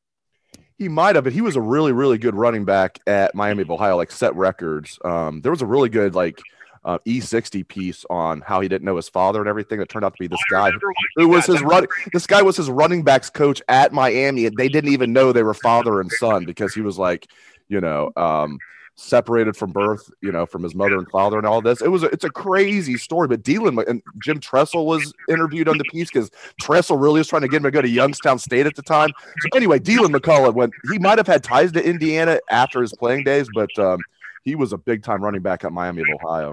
He 0.79 0.89
might 0.89 1.15
have, 1.15 1.25
but 1.25 1.33
he 1.33 1.41
was 1.41 1.55
a 1.55 1.61
really, 1.61 1.93
really 1.93 2.19
good 2.19 2.35
running 2.35 2.65
back 2.65 2.99
at 3.07 3.35
Miami 3.35 3.63
of 3.63 3.71
Ohio, 3.71 3.97
like 3.97 4.11
set 4.11 4.35
records. 4.35 4.99
Um, 5.05 5.41
there 5.41 5.53
was 5.53 5.63
a 5.63 5.67
really 5.67 5.89
good 5.89 6.15
like 6.15 6.41
uh, 6.85 6.99
E60 7.07 7.67
piece 7.67 8.05
on 8.11 8.41
how 8.41 8.61
he 8.61 8.69
didn't 8.69 8.85
know 8.85 8.97
his 8.97 9.09
father 9.09 9.41
and 9.41 9.49
everything. 9.49 9.79
That 9.79 9.89
turned 9.89 10.05
out 10.05 10.15
to 10.15 10.19
be 10.19 10.27
this 10.27 10.43
guy 10.51 10.73
who 11.17 11.29
was 11.29 11.47
his 11.47 11.63
run. 11.63 11.87
This 12.13 12.27
guy 12.27 12.43
was 12.43 12.57
his 12.57 12.71
running 12.71 13.03
backs 13.05 13.31
coach 13.31 13.63
at 13.69 13.93
Miami, 13.93 14.47
and 14.47 14.57
they 14.57 14.69
didn't 14.69 14.93
even 14.93 15.13
know 15.13 15.33
they 15.33 15.43
were 15.43 15.55
father 15.55 16.01
and 16.01 16.11
son 16.13 16.45
because 16.45 16.75
he 16.75 16.81
was 16.81 16.99
like, 16.99 17.29
you 17.69 17.81
know, 17.81 18.11
um, 18.17 18.59
separated 18.97 19.57
from 19.57 19.73
birth, 19.73 20.11
you 20.21 20.31
know, 20.31 20.45
from 20.45 20.63
his 20.63 20.75
mother 20.75 20.99
and 20.99 21.09
father 21.11 21.39
and 21.39 21.47
all 21.47 21.63
this. 21.63 21.81
It 21.81 21.89
was 21.89 22.03
a, 22.03 22.07
it's 22.07 22.25
a 22.25 22.31
crazy 22.31 22.99
story. 22.99 23.29
But 23.29 23.43
Deland 23.43 23.79
and 23.89 24.03
Jim 24.23 24.41
Tressel 24.41 24.85
was 24.87 25.13
interviewed 25.29 25.69
on 25.69 25.79
the 25.79 25.85
piece 25.85 26.11
because 26.11 26.31
Tressel 26.61 26.99
really 26.99 27.21
was 27.21 27.29
trying 27.29 27.43
to 27.43 27.49
get 27.49 27.59
him 27.59 27.63
to 27.65 27.71
go 27.71 27.83
to 27.83 27.89
Youngstown 27.89 28.39
State 28.39 28.67
at 28.67 28.75
the 28.75 28.83
time. 28.83 29.11
So 29.41 29.49
anyway, 29.57 29.79
Deland 29.79 30.15
McCullough 30.15 30.55
went. 30.55 30.73
He 30.91 30.99
might 30.99 31.19
have 31.19 31.27
had 31.27 31.43
ties 31.43 31.73
to 31.73 31.85
Indiana 31.85 32.39
after 32.51 32.83
his 32.83 32.93
playing 32.95 33.25
days, 33.25 33.49
but 33.55 33.77
um, 33.79 34.01
he 34.43 34.55
was 34.55 34.73
a 34.73 34.79
big 34.79 35.03
time 35.03 35.23
running 35.23 35.43
back 35.43 35.65
at 35.65 35.73
Miami 35.73 36.03
of 36.03 36.09
Ohio. 36.23 36.53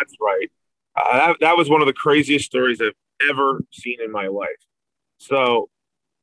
That's 0.00 0.14
right. 0.20 0.50
Uh, 0.96 1.26
that, 1.26 1.36
that 1.40 1.56
was 1.56 1.70
one 1.70 1.80
of 1.80 1.86
the 1.86 1.92
craziest 1.92 2.44
stories 2.44 2.80
I've 2.80 2.92
ever 3.30 3.62
seen 3.72 3.98
in 4.02 4.12
my 4.12 4.26
life. 4.26 4.48
So, 5.18 5.68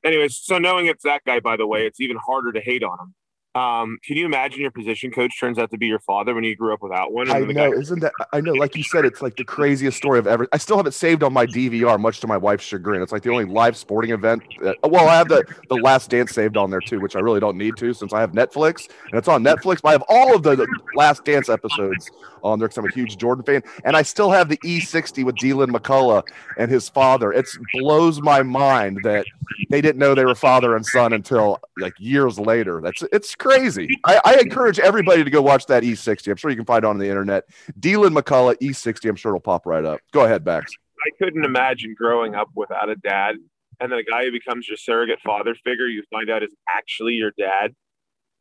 anyways, 0.04 0.38
so 0.38 0.58
knowing 0.58 0.88
it's 0.88 1.04
that 1.04 1.24
guy, 1.25 1.39
by 1.39 1.58
the 1.58 1.66
way, 1.66 1.86
it's 1.86 2.00
even 2.00 2.18
harder 2.18 2.51
to 2.51 2.62
hate 2.62 2.84
on 2.84 3.00
him. 3.00 3.16
Um, 3.56 3.98
can 4.03 4.15
you 4.15 4.25
imagine 4.25 4.62
your 4.62 4.70
position 4.70 5.10
coach 5.10 5.39
turns 5.39 5.58
out 5.58 5.72
to 5.72 5.77
be 5.77 5.88
your 5.88 6.00
father 6.00 6.36
when 6.36 6.44
you 6.44 6.56
grew 6.56 6.72
up 6.72 6.84
without 6.84 7.12
one? 7.12 7.32
I 7.32 7.39
know, 7.39 7.74
isn't 7.74 8.00
that? 8.01 8.12
I 8.32 8.41
know, 8.41 8.53
like 8.53 8.75
you 8.75 8.84
said, 8.84 9.06
it's 9.06 9.24
like 9.24 9.38
the 9.38 9.44
craziest 9.44 9.98
story 9.98 10.20
of 10.20 10.27
ever. 10.27 10.48
I 10.53 10.58
still 10.58 10.77
have 10.77 10.86
it 10.86 10.94
saved 10.94 11.24
on 11.24 11.34
my 11.34 11.48
DVR, 11.48 12.00
much 12.00 12.20
to 12.20 12.27
my 12.27 12.38
wife's 12.38 12.63
chagrin. 12.63 13.01
It's 13.01 13.12
like 13.12 13.24
the 13.24 13.32
only 13.32 13.46
live 13.46 13.75
sporting 13.75 14.12
event. 14.12 14.44
That, 14.62 14.77
well, 14.84 15.10
I 15.10 15.15
have 15.15 15.29
the 15.29 15.44
the 15.70 15.77
Last 15.77 16.12
Dance 16.12 16.32
saved 16.32 16.58
on 16.58 16.70
there 16.70 16.79
too, 16.79 17.00
which 17.00 17.15
I 17.15 17.20
really 17.20 17.39
don't 17.39 17.58
need 17.58 17.75
to 17.77 17.91
since 17.91 18.13
I 18.13 18.22
have 18.22 18.34
Netflix 18.34 18.88
and 19.06 19.18
it's 19.18 19.27
on 19.27 19.44
Netflix. 19.44 19.82
But 19.82 19.89
I 19.89 19.91
have 19.94 20.03
all 20.10 20.36
of 20.36 20.44
the, 20.44 20.56
the 20.56 20.68
Last 20.96 21.25
Dance 21.25 21.50
episodes 21.50 22.12
on 22.44 22.60
there 22.60 22.68
because 22.68 22.77
I'm 22.77 22.86
a 22.86 22.91
huge 22.91 23.18
Jordan 23.18 23.44
fan, 23.44 23.63
and 23.84 23.98
I 23.98 24.03
still 24.03 24.29
have 24.29 24.48
the 24.50 24.58
E60 24.58 25.25
with 25.25 25.36
Deland 25.38 25.74
McCullough 25.74 26.24
and 26.58 26.70
his 26.70 26.88
father. 26.88 27.34
It 27.34 27.48
blows 27.74 28.22
my 28.22 28.44
mind 28.44 29.00
that 29.03 29.25
they 29.70 29.82
didn't 29.82 29.98
know 29.98 30.13
they 30.13 30.25
were 30.25 30.36
father 30.36 30.75
and 30.75 30.86
son 30.86 31.13
until 31.13 31.60
like 31.77 31.94
years 31.98 32.39
later. 32.39 32.82
That's 32.82 33.03
it's 33.12 33.36
crazy. 33.39 33.88
I, 34.05 34.22
I 34.24 34.36
encourage 34.39 34.79
everybody 34.79 35.24
to 35.24 35.29
go 35.29 35.41
watch 35.41 35.65
that 35.67 35.84
E60. 35.84 36.29
I'm 36.29 36.38
sure 36.38 36.51
you 36.51 36.58
can 36.58 36.65
find 36.65 36.84
it 36.84 36.88
on 36.88 36.98
the 36.98 37.08
internet. 37.08 37.46
Deland 37.79 38.15
McCullough 38.15 38.58
E60. 38.62 39.10
I'm 39.10 39.15
sure 39.15 39.31
it'll 39.31 39.39
pop 39.39 39.65
right 39.65 39.84
up. 39.84 40.00
Go 40.12 40.25
ahead, 40.25 40.43
Bax. 40.43 40.72
I 41.05 41.10
couldn't 41.17 41.46
imagine 41.46 41.96
growing 41.98 42.36
up 42.36 42.50
without 42.55 42.89
a 42.89 42.96
dad, 42.96 43.36
and 43.79 43.91
then 43.91 44.00
a 44.00 44.03
guy 44.03 44.25
who 44.25 44.31
becomes 44.31 44.67
your 44.67 44.77
surrogate 44.77 45.19
father 45.25 45.55
figure, 45.63 45.88
you 45.88 46.03
find 46.12 46.29
out 46.29 46.43
is 46.43 46.53
actually 46.69 47.13
your 47.13 47.31
dad. 47.38 47.74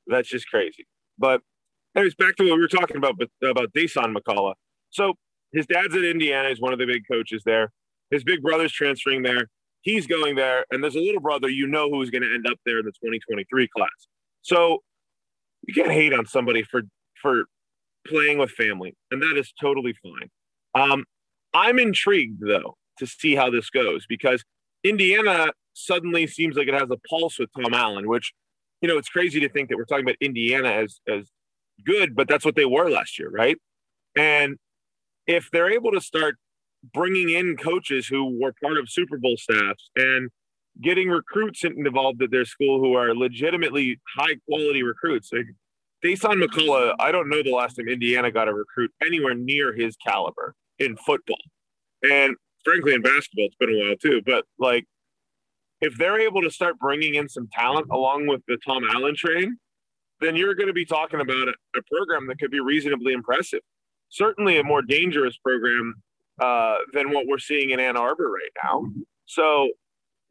That's 0.06 0.28
just 0.28 0.48
crazy. 0.48 0.86
But 1.18 1.40
anyways, 1.96 2.14
back 2.14 2.36
to 2.36 2.44
what 2.44 2.54
we 2.54 2.60
were 2.60 2.68
talking 2.68 2.96
about 2.96 3.14
about 3.42 3.72
Dasan 3.72 4.14
McCullough. 4.16 4.54
So 4.90 5.14
his 5.52 5.66
dad's 5.66 5.94
at 5.94 6.04
Indiana. 6.04 6.48
He's 6.48 6.60
one 6.60 6.72
of 6.72 6.78
the 6.78 6.86
big 6.86 7.04
coaches 7.10 7.42
there. 7.44 7.72
His 8.10 8.24
big 8.24 8.42
brother's 8.42 8.72
transferring 8.72 9.22
there. 9.22 9.48
He's 9.82 10.06
going 10.06 10.34
there, 10.34 10.64
and 10.70 10.82
there's 10.82 10.96
a 10.96 11.00
little 11.00 11.20
brother 11.20 11.48
you 11.48 11.66
know 11.66 11.88
who's 11.88 12.10
going 12.10 12.22
to 12.22 12.34
end 12.34 12.46
up 12.46 12.58
there 12.66 12.80
in 12.80 12.84
the 12.84 12.92
2023 12.92 13.68
class. 13.68 13.88
So 14.42 14.82
you 15.68 15.74
can't 15.74 15.92
hate 15.92 16.12
on 16.12 16.26
somebody 16.26 16.64
for 16.64 16.82
for 17.20 17.44
playing 18.06 18.38
with 18.38 18.50
family, 18.50 18.96
and 19.10 19.22
that 19.22 19.36
is 19.36 19.52
totally 19.60 19.94
fine. 20.02 20.30
Um, 20.74 21.04
I'm 21.54 21.78
intrigued 21.78 22.40
though 22.44 22.76
to 22.98 23.06
see 23.06 23.36
how 23.36 23.50
this 23.50 23.70
goes 23.70 24.06
because 24.08 24.42
Indiana 24.82 25.52
suddenly 25.74 26.26
seems 26.26 26.56
like 26.56 26.68
it 26.68 26.74
has 26.74 26.90
a 26.90 26.96
pulse 27.08 27.38
with 27.38 27.50
Tom 27.54 27.74
Allen, 27.74 28.08
which 28.08 28.32
you 28.80 28.88
know 28.88 28.96
it's 28.96 29.10
crazy 29.10 29.38
to 29.40 29.48
think 29.48 29.68
that 29.68 29.76
we're 29.76 29.84
talking 29.84 30.04
about 30.04 30.16
Indiana 30.20 30.70
as 30.70 31.00
as 31.06 31.28
good, 31.84 32.16
but 32.16 32.28
that's 32.28 32.44
what 32.44 32.56
they 32.56 32.64
were 32.64 32.90
last 32.90 33.18
year, 33.18 33.30
right? 33.30 33.58
And 34.16 34.56
if 35.26 35.50
they're 35.52 35.70
able 35.70 35.92
to 35.92 36.00
start 36.00 36.36
bringing 36.94 37.28
in 37.28 37.56
coaches 37.56 38.06
who 38.06 38.40
were 38.40 38.54
part 38.62 38.78
of 38.78 38.88
Super 38.88 39.18
Bowl 39.18 39.36
staffs 39.36 39.90
and 39.96 40.30
getting 40.82 41.08
recruits 41.08 41.64
involved 41.64 42.22
at 42.22 42.30
their 42.30 42.44
school 42.44 42.80
who 42.80 42.94
are 42.94 43.14
legitimately 43.14 44.00
high 44.16 44.36
quality 44.48 44.82
recruits. 44.82 45.30
Like 45.32 45.46
Dasan 46.04 46.42
McCullough, 46.42 46.94
I 47.00 47.10
don't 47.10 47.28
know 47.28 47.42
the 47.42 47.52
last 47.52 47.76
time 47.76 47.88
Indiana 47.88 48.30
got 48.30 48.48
a 48.48 48.54
recruit 48.54 48.92
anywhere 49.04 49.34
near 49.34 49.74
his 49.74 49.96
caliber 49.96 50.54
in 50.78 50.96
football. 50.96 51.40
And 52.08 52.36
frankly, 52.64 52.94
in 52.94 53.02
basketball, 53.02 53.46
it's 53.46 53.56
been 53.56 53.74
a 53.74 53.78
while 53.78 53.96
too. 53.96 54.22
But 54.24 54.44
like, 54.58 54.84
if 55.80 55.96
they're 55.96 56.20
able 56.20 56.42
to 56.42 56.50
start 56.50 56.78
bringing 56.78 57.14
in 57.14 57.28
some 57.28 57.48
talent 57.52 57.86
along 57.90 58.26
with 58.26 58.42
the 58.48 58.58
Tom 58.66 58.82
Allen 58.92 59.14
train, 59.16 59.58
then 60.20 60.34
you're 60.34 60.54
going 60.54 60.66
to 60.66 60.72
be 60.72 60.84
talking 60.84 61.20
about 61.20 61.48
a, 61.48 61.54
a 61.76 61.82
program 61.90 62.26
that 62.28 62.38
could 62.38 62.50
be 62.50 62.60
reasonably 62.60 63.12
impressive. 63.12 63.60
Certainly 64.08 64.58
a 64.58 64.64
more 64.64 64.82
dangerous 64.82 65.36
program 65.36 65.94
uh, 66.40 66.76
than 66.92 67.12
what 67.12 67.26
we're 67.26 67.38
seeing 67.38 67.70
in 67.70 67.80
Ann 67.80 67.96
Arbor 67.96 68.30
right 68.30 68.50
now. 68.64 68.86
So, 69.26 69.70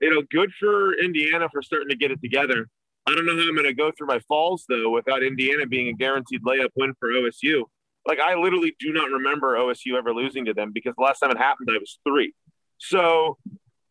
you 0.01 0.13
know, 0.13 0.21
good 0.31 0.51
for 0.59 0.93
Indiana 0.93 1.47
for 1.51 1.61
starting 1.61 1.89
to 1.89 1.95
get 1.95 2.11
it 2.11 2.21
together. 2.21 2.67
I 3.07 3.15
don't 3.15 3.25
know 3.25 3.35
how 3.35 3.47
I'm 3.47 3.55
going 3.55 3.63
to 3.65 3.73
go 3.73 3.91
through 3.91 4.07
my 4.07 4.19
falls 4.27 4.65
though 4.67 4.89
without 4.89 5.23
Indiana 5.23 5.65
being 5.65 5.87
a 5.87 5.93
guaranteed 5.93 6.43
layup 6.43 6.69
win 6.75 6.93
for 6.99 7.09
OSU. 7.09 7.63
Like 8.05 8.19
I 8.19 8.35
literally 8.35 8.75
do 8.79 8.91
not 8.91 9.09
remember 9.09 9.55
OSU 9.55 9.97
ever 9.97 10.13
losing 10.13 10.45
to 10.45 10.53
them 10.53 10.71
because 10.73 10.93
the 10.97 11.03
last 11.03 11.19
time 11.19 11.31
it 11.31 11.37
happened, 11.37 11.69
I 11.71 11.77
was 11.77 11.99
three. 12.07 12.33
So, 12.77 13.37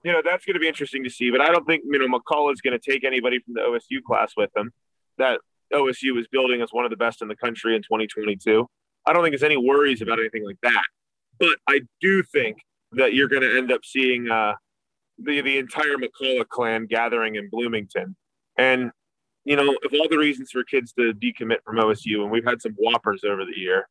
you 0.05 0.13
know, 0.13 0.23
that's 0.25 0.45
going 0.45 0.55
to 0.55 0.61
be 0.61 0.69
interesting 0.69 1.05
to 1.05 1.11
see. 1.11 1.31
But 1.31 1.41
I 1.41 1.49
don't 1.49 1.67
think 1.67 1.83
you 1.91 1.99
know 1.99 2.19
McCullough 2.19 2.53
is 2.53 2.61
going 2.61 2.79
to 2.79 2.91
take 2.91 3.05
anybody 3.05 3.41
from 3.41 3.55
the 3.55 3.61
OSU 3.61 4.03
class 4.07 4.33
with 4.37 4.51
him. 4.57 4.73
That 5.19 5.41
OSU 5.73 6.19
is 6.19 6.29
building 6.29 6.63
as 6.63 6.69
one 6.71 6.85
of 6.85 6.91
the 6.91 6.97
best 6.97 7.23
in 7.23 7.29
the 7.29 7.37
country 7.37 7.75
in 7.75 7.83
2022. 7.83 8.69
I 9.07 9.13
don't 9.13 9.23
think 9.23 9.33
there's 9.33 9.43
any 9.43 9.57
worries 9.57 10.03
about 10.03 10.19
anything 10.19 10.45
like 10.45 10.59
that. 10.63 10.83
But 11.39 11.57
I 11.69 11.81
do 12.01 12.23
think 12.23 12.59
that 12.93 13.15
you're 13.15 13.29
going 13.29 13.43
to 13.43 13.57
end 13.57 13.73
up 13.73 13.85
seeing 13.85 14.31
uh, 14.31 14.55
the 15.19 15.41
the 15.41 15.59
entire 15.59 15.97
McCullough 15.97 16.49
clan 16.49 16.87
gathering 16.87 17.37
in 17.37 17.49
Bloomington. 17.51 18.17
And 18.59 18.91
you 19.45 19.55
know, 19.57 19.77
of 19.85 19.93
all 19.93 20.09
the 20.09 20.19
reasons 20.19 20.51
for 20.51 20.65
kids 20.65 20.93
to 20.95 21.13
decommit 21.15 21.59
from 21.65 21.77
OSU, 21.77 22.23
and 22.23 22.31
we've 22.31 22.45
had 22.45 22.61
some 22.61 22.75
whoppers 22.79 23.23
over 23.25 23.45
the 23.45 23.57
year, 23.57 23.89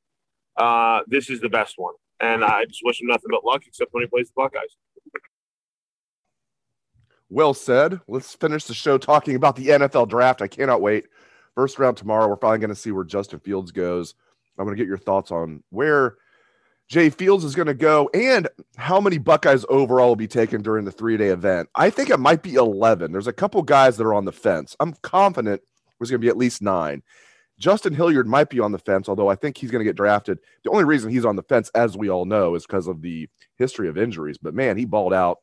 uh, 0.57 1.01
this 1.07 1.29
is 1.29 1.39
the 1.39 1.49
best 1.49 1.75
one. 1.77 1.93
And 2.19 2.43
I 2.43 2.65
just 2.65 2.81
wish 2.83 3.01
him 3.01 3.07
nothing 3.07 3.29
but 3.29 3.45
luck, 3.45 3.63
except 3.65 3.93
when 3.93 4.03
he 4.03 4.07
plays 4.07 4.27
the 4.27 4.33
Buckeyes. 4.35 4.75
Well 7.29 7.53
said. 7.53 7.99
Let's 8.07 8.35
finish 8.35 8.65
the 8.65 8.73
show 8.73 8.97
talking 8.97 9.35
about 9.35 9.55
the 9.55 9.67
NFL 9.67 10.09
draft. 10.09 10.41
I 10.41 10.47
cannot 10.47 10.81
wait. 10.81 11.05
First 11.55 11.79
round 11.79 11.97
tomorrow. 11.97 12.27
We're 12.27 12.37
finally 12.37 12.59
going 12.59 12.69
to 12.69 12.75
see 12.75 12.91
where 12.91 13.03
Justin 13.03 13.39
Fields 13.39 13.71
goes. 13.71 14.13
I'm 14.57 14.65
going 14.65 14.75
to 14.75 14.81
get 14.81 14.87
your 14.87 14.97
thoughts 14.97 15.31
on 15.31 15.63
where 15.69 16.17
Jay 16.87 17.09
Fields 17.09 17.43
is 17.43 17.55
going 17.55 17.67
to 17.67 17.73
go 17.73 18.09
and 18.13 18.47
how 18.77 18.99
many 18.99 19.17
Buckeyes 19.17 19.65
overall 19.69 20.09
will 20.09 20.15
be 20.15 20.27
taken 20.27 20.61
during 20.61 20.85
the 20.85 20.91
three 20.91 21.17
day 21.17 21.29
event. 21.29 21.67
I 21.75 21.89
think 21.89 22.09
it 22.09 22.19
might 22.19 22.43
be 22.43 22.55
11. 22.55 23.11
There's 23.11 23.27
a 23.27 23.33
couple 23.33 23.61
guys 23.63 23.97
that 23.97 24.05
are 24.05 24.13
on 24.13 24.25
the 24.25 24.31
fence. 24.31 24.75
I'm 24.79 24.93
confident 25.01 25.61
there's 25.99 26.11
going 26.11 26.21
to 26.21 26.25
be 26.25 26.29
at 26.29 26.37
least 26.37 26.61
nine. 26.61 27.01
Justin 27.57 27.93
Hilliard 27.93 28.27
might 28.27 28.49
be 28.49 28.59
on 28.59 28.73
the 28.73 28.79
fence, 28.79 29.07
although 29.07 29.29
I 29.29 29.35
think 29.35 29.57
he's 29.57 29.71
going 29.71 29.79
to 29.79 29.89
get 29.89 29.95
drafted. 29.95 30.39
The 30.63 30.71
only 30.71 30.83
reason 30.83 31.09
he's 31.09 31.25
on 31.25 31.37
the 31.37 31.43
fence, 31.43 31.71
as 31.73 31.97
we 31.97 32.09
all 32.09 32.25
know, 32.25 32.55
is 32.55 32.65
because 32.65 32.87
of 32.87 33.01
the 33.01 33.29
history 33.57 33.87
of 33.87 33.97
injuries. 33.97 34.37
But 34.37 34.53
man, 34.53 34.77
he 34.77 34.85
balled 34.85 35.13
out 35.13 35.39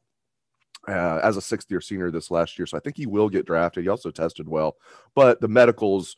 uh, 0.88 1.20
as 1.22 1.36
a 1.36 1.40
sixth 1.42 1.70
year 1.70 1.80
senior 1.80 2.10
this 2.10 2.30
last 2.30 2.58
year. 2.58 2.66
So 2.66 2.76
I 2.76 2.80
think 2.80 2.96
he 2.96 3.06
will 3.06 3.28
get 3.28 3.46
drafted. 3.46 3.84
He 3.84 3.88
also 3.88 4.10
tested 4.10 4.48
well, 4.48 4.76
but 5.14 5.40
the 5.40 5.48
medicals 5.48 6.16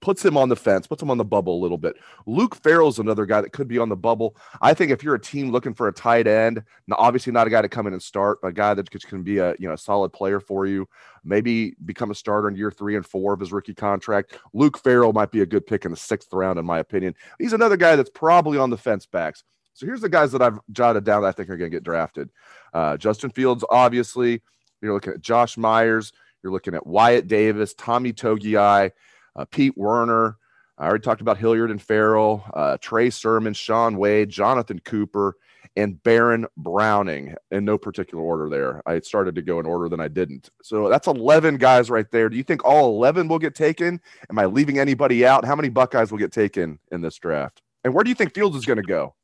puts 0.00 0.24
him 0.24 0.36
on 0.36 0.48
the 0.48 0.56
fence, 0.56 0.86
puts 0.86 1.02
him 1.02 1.10
on 1.10 1.18
the 1.18 1.24
bubble 1.24 1.58
a 1.58 1.62
little 1.62 1.78
bit. 1.78 1.96
Luke 2.26 2.54
Farrell's 2.56 2.98
another 2.98 3.26
guy 3.26 3.40
that 3.40 3.52
could 3.52 3.68
be 3.68 3.78
on 3.78 3.88
the 3.88 3.96
bubble. 3.96 4.36
I 4.62 4.74
think 4.74 4.90
if 4.90 5.02
you're 5.02 5.14
a 5.14 5.20
team 5.20 5.50
looking 5.50 5.74
for 5.74 5.88
a 5.88 5.92
tight 5.92 6.26
end, 6.26 6.62
obviously 6.92 7.32
not 7.32 7.46
a 7.46 7.50
guy 7.50 7.62
to 7.62 7.68
come 7.68 7.86
in 7.86 7.92
and 7.92 8.02
start, 8.02 8.38
a 8.42 8.52
guy 8.52 8.74
that 8.74 8.90
can 8.90 9.22
be 9.22 9.38
a 9.38 9.54
you 9.58 9.68
know 9.68 9.74
a 9.74 9.78
solid 9.78 10.12
player 10.12 10.40
for 10.40 10.66
you, 10.66 10.88
maybe 11.24 11.74
become 11.84 12.10
a 12.10 12.14
starter 12.14 12.48
in 12.48 12.56
year 12.56 12.70
three 12.70 12.96
and 12.96 13.06
four 13.06 13.32
of 13.32 13.40
his 13.40 13.52
rookie 13.52 13.74
contract. 13.74 14.38
Luke 14.54 14.78
Farrell 14.78 15.12
might 15.12 15.30
be 15.30 15.42
a 15.42 15.46
good 15.46 15.66
pick 15.66 15.84
in 15.84 15.90
the 15.90 15.96
sixth 15.96 16.32
round, 16.32 16.58
in 16.58 16.64
my 16.64 16.78
opinion. 16.78 17.14
He's 17.38 17.52
another 17.52 17.76
guy 17.76 17.96
that's 17.96 18.10
probably 18.10 18.58
on 18.58 18.70
the 18.70 18.78
fence 18.78 19.06
backs. 19.06 19.44
So 19.74 19.86
here's 19.86 20.00
the 20.00 20.08
guys 20.08 20.32
that 20.32 20.42
I've 20.42 20.58
jotted 20.72 21.04
down 21.04 21.22
that 21.22 21.28
I 21.28 21.32
think 21.32 21.48
are 21.48 21.56
going 21.56 21.70
to 21.70 21.76
get 21.76 21.84
drafted. 21.84 22.30
Uh, 22.74 22.96
Justin 22.96 23.30
Fields, 23.30 23.64
obviously. 23.70 24.42
You're 24.82 24.94
looking 24.94 25.12
at 25.12 25.20
Josh 25.20 25.56
Myers. 25.56 26.12
You're 26.42 26.52
looking 26.52 26.74
at 26.74 26.86
Wyatt 26.86 27.26
Davis, 27.28 27.74
Tommy 27.74 28.12
Togiai 28.12 28.92
uh, 29.36 29.44
Pete 29.46 29.76
Werner. 29.76 30.36
I 30.78 30.86
already 30.86 31.02
talked 31.02 31.20
about 31.20 31.36
Hilliard 31.36 31.70
and 31.70 31.80
Farrell, 31.80 32.44
uh, 32.54 32.78
Trey 32.80 33.10
Sermon, 33.10 33.52
Sean 33.52 33.98
Wade, 33.98 34.30
Jonathan 34.30 34.78
Cooper, 34.80 35.36
and 35.76 36.02
Baron 36.02 36.46
Browning 36.56 37.34
in 37.50 37.64
no 37.66 37.76
particular 37.76 38.24
order 38.24 38.48
there. 38.48 38.82
I 38.86 39.00
started 39.00 39.34
to 39.34 39.42
go 39.42 39.60
in 39.60 39.66
order, 39.66 39.88
then 39.90 40.00
I 40.00 40.08
didn't. 40.08 40.48
So 40.62 40.88
that's 40.88 41.06
11 41.06 41.58
guys 41.58 41.90
right 41.90 42.10
there. 42.10 42.28
Do 42.28 42.36
you 42.36 42.42
think 42.42 42.64
all 42.64 42.96
11 42.96 43.28
will 43.28 43.38
get 43.38 43.54
taken? 43.54 44.00
Am 44.30 44.38
I 44.38 44.46
leaving 44.46 44.78
anybody 44.78 45.26
out? 45.26 45.44
How 45.44 45.54
many 45.54 45.68
Buckeyes 45.68 46.10
will 46.10 46.18
get 46.18 46.32
taken 46.32 46.78
in 46.90 47.02
this 47.02 47.16
draft? 47.16 47.60
And 47.84 47.94
where 47.94 48.02
do 48.02 48.08
you 48.08 48.16
think 48.16 48.34
Fields 48.34 48.56
is 48.56 48.66
going 48.66 48.78
to 48.78 48.82
go? 48.82 49.14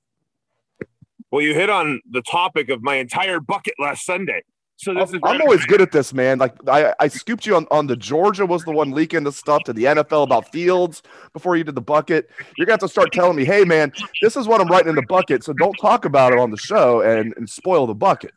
Well, 1.30 1.42
you 1.42 1.54
hit 1.54 1.70
on 1.70 2.00
the 2.10 2.22
topic 2.22 2.68
of 2.70 2.82
my 2.82 2.96
entire 2.96 3.40
bucket 3.40 3.74
last 3.78 4.04
Sunday. 4.04 4.42
So 4.78 4.92
this 4.92 5.10
I'm, 5.10 5.16
is 5.16 5.20
I'm 5.24 5.40
always 5.40 5.64
good 5.64 5.80
at 5.80 5.90
this, 5.90 6.12
man. 6.12 6.38
Like 6.38 6.54
I, 6.68 6.92
I 7.00 7.08
scooped 7.08 7.46
you 7.46 7.56
on, 7.56 7.66
on 7.70 7.86
the 7.86 7.96
Georgia 7.96 8.44
was 8.44 8.62
the 8.64 8.72
one 8.72 8.90
leaking 8.90 9.24
the 9.24 9.32
stuff 9.32 9.64
to 9.64 9.72
the 9.72 9.84
NFL 9.84 10.24
about 10.24 10.52
Fields 10.52 11.02
before 11.32 11.56
you 11.56 11.64
did 11.64 11.74
the 11.74 11.80
bucket. 11.80 12.28
You're 12.56 12.66
gonna 12.66 12.74
have 12.74 12.80
to 12.80 12.88
start 12.88 13.10
telling 13.12 13.36
me, 13.36 13.46
hey 13.46 13.64
man, 13.64 13.90
this 14.20 14.36
is 14.36 14.46
what 14.46 14.60
I'm 14.60 14.68
writing 14.68 14.90
in 14.90 14.94
the 14.94 15.06
bucket. 15.08 15.44
So 15.44 15.54
don't 15.54 15.74
talk 15.80 16.04
about 16.04 16.32
it 16.32 16.38
on 16.38 16.50
the 16.50 16.58
show 16.58 17.00
and, 17.00 17.32
and 17.38 17.48
spoil 17.48 17.86
the 17.86 17.94
bucket. 17.94 18.32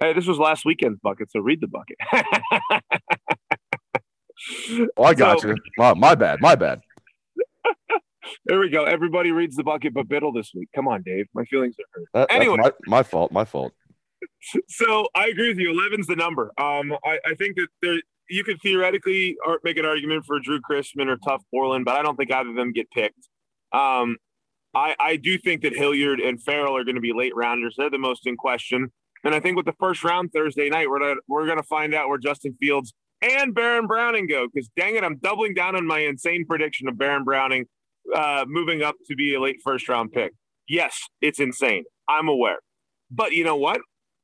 Hey, 0.00 0.12
this 0.12 0.26
was 0.26 0.38
last 0.38 0.64
weekend's 0.64 0.98
bucket, 1.00 1.30
so 1.30 1.38
read 1.38 1.60
the 1.60 1.68
bucket. 1.68 1.96
oh, 4.96 5.04
I 5.04 5.14
got 5.14 5.40
so, 5.40 5.50
you. 5.50 5.56
Wow, 5.78 5.94
my 5.94 6.16
bad, 6.16 6.40
my 6.40 6.56
bad. 6.56 6.80
There 8.46 8.60
we 8.60 8.70
go. 8.70 8.84
Everybody 8.84 9.32
reads 9.32 9.56
the 9.56 9.64
bucket 9.64 9.94
but 9.94 10.08
Biddle 10.08 10.32
this 10.32 10.52
week. 10.54 10.68
Come 10.74 10.88
on, 10.88 11.02
Dave. 11.02 11.26
My 11.34 11.44
feelings 11.44 11.74
are 11.78 11.84
hurt. 11.92 12.28
That, 12.28 12.34
anyway, 12.34 12.56
my, 12.58 12.72
my 12.86 13.02
fault. 13.02 13.32
My 13.32 13.44
fault 13.44 13.72
so 14.68 15.08
I 15.14 15.28
agree 15.28 15.48
with 15.48 15.58
you. 15.58 15.72
11's 15.72 16.06
the 16.06 16.16
number. 16.16 16.52
Um, 16.58 16.92
I, 17.04 17.18
I 17.26 17.34
think 17.34 17.56
that 17.56 17.68
there 17.80 17.98
you 18.28 18.44
could 18.44 18.60
theoretically 18.62 19.36
make 19.62 19.76
an 19.76 19.84
argument 19.84 20.24
for 20.24 20.38
Drew 20.40 20.60
Chrisman 20.60 21.08
or 21.08 21.16
Tuf 21.16 21.40
Borland, 21.52 21.84
but 21.84 21.96
I 21.96 22.02
don't 22.02 22.16
think 22.16 22.32
either 22.32 22.50
of 22.50 22.56
them 22.56 22.72
get 22.72 22.90
picked. 22.90 23.28
Um, 23.72 24.16
I, 24.74 24.94
I 24.98 25.16
do 25.16 25.36
think 25.36 25.62
that 25.62 25.74
Hilliard 25.74 26.18
and 26.20 26.42
Farrell 26.42 26.76
are 26.76 26.84
going 26.84 26.94
to 26.94 27.00
be 27.00 27.12
late 27.12 27.36
rounders. 27.36 27.74
They're 27.76 27.90
the 27.90 27.98
most 27.98 28.26
in 28.26 28.36
question. 28.36 28.90
And 29.24 29.34
I 29.34 29.40
think 29.40 29.56
with 29.56 29.66
the 29.66 29.74
first 29.78 30.02
round 30.02 30.32
Thursday 30.32 30.70
night, 30.70 30.88
we're 30.88 31.00
gonna, 31.00 31.20
we're 31.28 31.46
going 31.46 31.58
to 31.58 31.64
find 31.64 31.94
out 31.94 32.08
where 32.08 32.18
Justin 32.18 32.56
Fields 32.58 32.94
and 33.20 33.54
Baron 33.54 33.86
Browning 33.86 34.26
go 34.26 34.46
because 34.52 34.68
dang 34.76 34.96
it, 34.96 35.04
I'm 35.04 35.18
doubling 35.18 35.54
down 35.54 35.76
on 35.76 35.86
my 35.86 36.00
insane 36.00 36.46
prediction 36.46 36.88
of 36.88 36.96
Baron 36.98 37.24
Browning 37.24 37.66
uh, 38.14 38.44
moving 38.46 38.82
up 38.82 38.96
to 39.06 39.16
be 39.16 39.34
a 39.34 39.40
late 39.40 39.60
first 39.64 39.88
round 39.88 40.12
pick. 40.12 40.32
Yes, 40.68 40.98
it's 41.20 41.40
insane. 41.40 41.84
I'm 42.08 42.28
aware. 42.28 42.58
But 43.10 43.32
you 43.32 43.44
know 43.44 43.56
what? 43.56 43.80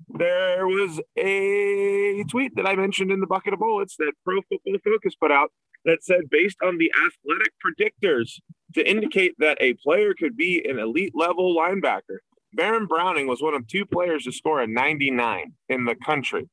There 0.08 0.66
was 0.66 1.00
a 1.18 2.24
tweet 2.30 2.54
that 2.56 2.66
I 2.66 2.76
mentioned 2.76 3.10
in 3.10 3.20
the 3.20 3.26
bucket 3.26 3.52
of 3.52 3.58
bullets 3.58 3.96
that 3.98 4.12
Pro 4.24 4.40
Football 4.48 4.78
Focus 4.84 5.14
put 5.16 5.32
out 5.32 5.50
that 5.84 6.04
said, 6.04 6.30
based 6.30 6.58
on 6.62 6.78
the 6.78 6.90
athletic 7.06 7.52
predictors 7.64 8.40
to 8.74 8.88
indicate 8.88 9.34
that 9.38 9.58
a 9.60 9.74
player 9.74 10.14
could 10.14 10.36
be 10.36 10.64
an 10.68 10.78
elite 10.78 11.12
level 11.14 11.56
linebacker, 11.56 12.18
Baron 12.52 12.86
Browning 12.86 13.26
was 13.26 13.42
one 13.42 13.54
of 13.54 13.66
two 13.66 13.84
players 13.84 14.24
to 14.24 14.32
score 14.32 14.60
a 14.60 14.66
99 14.66 15.52
in 15.68 15.84
the 15.84 15.94
country. 15.94 16.48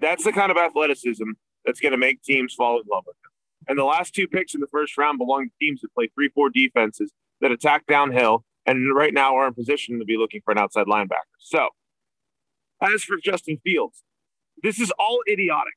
That's 0.00 0.24
the 0.24 0.32
kind 0.32 0.50
of 0.50 0.56
athleticism 0.56 1.24
that's 1.64 1.80
going 1.80 1.92
to 1.92 1.98
make 1.98 2.22
teams 2.22 2.54
fall 2.54 2.78
in 2.78 2.84
love 2.90 3.04
with 3.06 3.16
him. 3.16 3.27
And 3.68 3.78
the 3.78 3.84
last 3.84 4.14
two 4.14 4.26
picks 4.26 4.54
in 4.54 4.60
the 4.60 4.66
first 4.66 4.96
round 4.96 5.18
belong 5.18 5.48
to 5.48 5.54
teams 5.60 5.82
that 5.82 5.94
play 5.94 6.08
3 6.14 6.30
4 6.30 6.50
defenses 6.50 7.12
that 7.40 7.52
attack 7.52 7.86
downhill 7.86 8.44
and 8.66 8.94
right 8.94 9.14
now 9.14 9.36
are 9.36 9.46
in 9.46 9.54
position 9.54 9.98
to 9.98 10.04
be 10.04 10.16
looking 10.16 10.40
for 10.44 10.52
an 10.52 10.58
outside 10.58 10.86
linebacker. 10.86 11.36
So, 11.38 11.68
as 12.82 13.02
for 13.02 13.16
Justin 13.22 13.58
Fields, 13.64 14.02
this 14.62 14.80
is 14.80 14.92
all 14.98 15.20
idiotic 15.28 15.74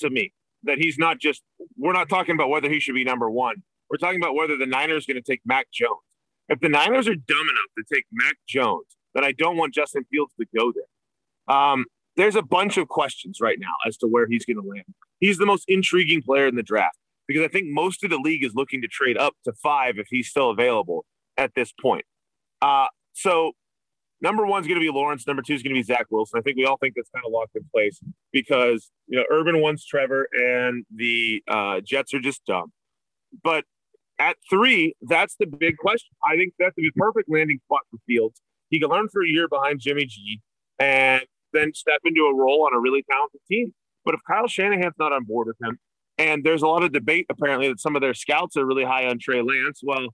to 0.00 0.10
me 0.10 0.32
that 0.64 0.78
he's 0.78 0.98
not 0.98 1.18
just, 1.18 1.42
we're 1.76 1.92
not 1.92 2.08
talking 2.08 2.34
about 2.34 2.48
whether 2.48 2.68
he 2.68 2.80
should 2.80 2.94
be 2.94 3.04
number 3.04 3.30
one. 3.30 3.62
We're 3.90 3.98
talking 3.98 4.20
about 4.20 4.34
whether 4.34 4.56
the 4.56 4.66
Niners 4.66 5.08
are 5.08 5.12
going 5.12 5.22
to 5.22 5.30
take 5.30 5.40
Mac 5.44 5.70
Jones. 5.72 6.00
If 6.48 6.60
the 6.60 6.68
Niners 6.68 7.08
are 7.08 7.14
dumb 7.14 7.48
enough 7.48 7.70
to 7.78 7.94
take 7.94 8.04
Mac 8.12 8.36
Jones, 8.48 8.96
then 9.14 9.24
I 9.24 9.32
don't 9.32 9.56
want 9.56 9.74
Justin 9.74 10.04
Fields 10.10 10.32
to 10.38 10.46
go 10.56 10.72
there. 10.72 11.54
Um, 11.56 11.86
there's 12.16 12.36
a 12.36 12.42
bunch 12.42 12.76
of 12.76 12.88
questions 12.88 13.38
right 13.40 13.58
now 13.60 13.74
as 13.86 13.96
to 13.98 14.06
where 14.06 14.26
he's 14.26 14.44
going 14.44 14.56
to 14.56 14.68
land. 14.68 14.84
He's 15.20 15.38
the 15.38 15.46
most 15.46 15.64
intriguing 15.68 16.22
player 16.22 16.46
in 16.46 16.54
the 16.54 16.62
draft 16.62 16.98
because 17.26 17.44
I 17.44 17.48
think 17.48 17.66
most 17.68 18.04
of 18.04 18.10
the 18.10 18.18
league 18.18 18.44
is 18.44 18.54
looking 18.54 18.80
to 18.82 18.88
trade 18.88 19.16
up 19.16 19.34
to 19.44 19.52
five 19.62 19.98
if 19.98 20.06
he's 20.10 20.28
still 20.28 20.50
available 20.50 21.04
at 21.36 21.54
this 21.54 21.72
point. 21.72 22.04
Uh, 22.62 22.86
so 23.12 23.52
number 24.20 24.46
one's 24.46 24.66
going 24.66 24.80
to 24.80 24.84
be 24.84 24.90
Lawrence. 24.90 25.26
Number 25.26 25.42
two 25.42 25.54
is 25.54 25.62
going 25.62 25.74
to 25.74 25.78
be 25.78 25.82
Zach 25.82 26.06
Wilson. 26.10 26.38
I 26.38 26.42
think 26.42 26.56
we 26.56 26.64
all 26.64 26.78
think 26.78 26.94
that's 26.96 27.10
kind 27.10 27.24
of 27.26 27.32
locked 27.32 27.54
in 27.54 27.64
place 27.74 28.00
because 28.32 28.90
you 29.06 29.18
know 29.18 29.24
Urban 29.30 29.60
wants 29.60 29.84
Trevor, 29.84 30.28
and 30.32 30.84
the 30.94 31.42
uh, 31.48 31.80
Jets 31.80 32.14
are 32.14 32.20
just 32.20 32.44
dumb. 32.46 32.72
But 33.42 33.64
at 34.18 34.36
three, 34.48 34.94
that's 35.02 35.36
the 35.38 35.46
big 35.46 35.76
question. 35.76 36.08
I 36.26 36.36
think 36.36 36.54
that's 36.58 36.74
the 36.76 36.90
perfect 36.96 37.30
landing 37.30 37.60
spot 37.64 37.80
for 37.90 37.98
Fields. 38.06 38.40
He 38.70 38.80
can 38.80 38.88
learn 38.88 39.08
for 39.08 39.22
a 39.22 39.28
year 39.28 39.48
behind 39.48 39.80
Jimmy 39.80 40.06
G 40.06 40.40
and 40.78 41.22
then 41.56 41.72
step 41.74 42.00
into 42.04 42.22
a 42.22 42.34
role 42.34 42.66
on 42.66 42.74
a 42.74 42.80
really 42.80 43.04
talented 43.10 43.40
team. 43.50 43.72
But 44.04 44.14
if 44.14 44.20
Kyle 44.28 44.46
Shanahan's 44.46 44.94
not 44.98 45.12
on 45.12 45.24
board 45.24 45.48
with 45.48 45.56
him, 45.60 45.78
and 46.18 46.44
there's 46.44 46.62
a 46.62 46.66
lot 46.66 46.82
of 46.82 46.92
debate 46.92 47.26
apparently 47.30 47.68
that 47.68 47.80
some 47.80 47.96
of 47.96 48.02
their 48.02 48.14
scouts 48.14 48.56
are 48.56 48.64
really 48.64 48.84
high 48.84 49.06
on 49.06 49.18
Trey 49.18 49.42
Lance. 49.42 49.80
Well, 49.82 50.08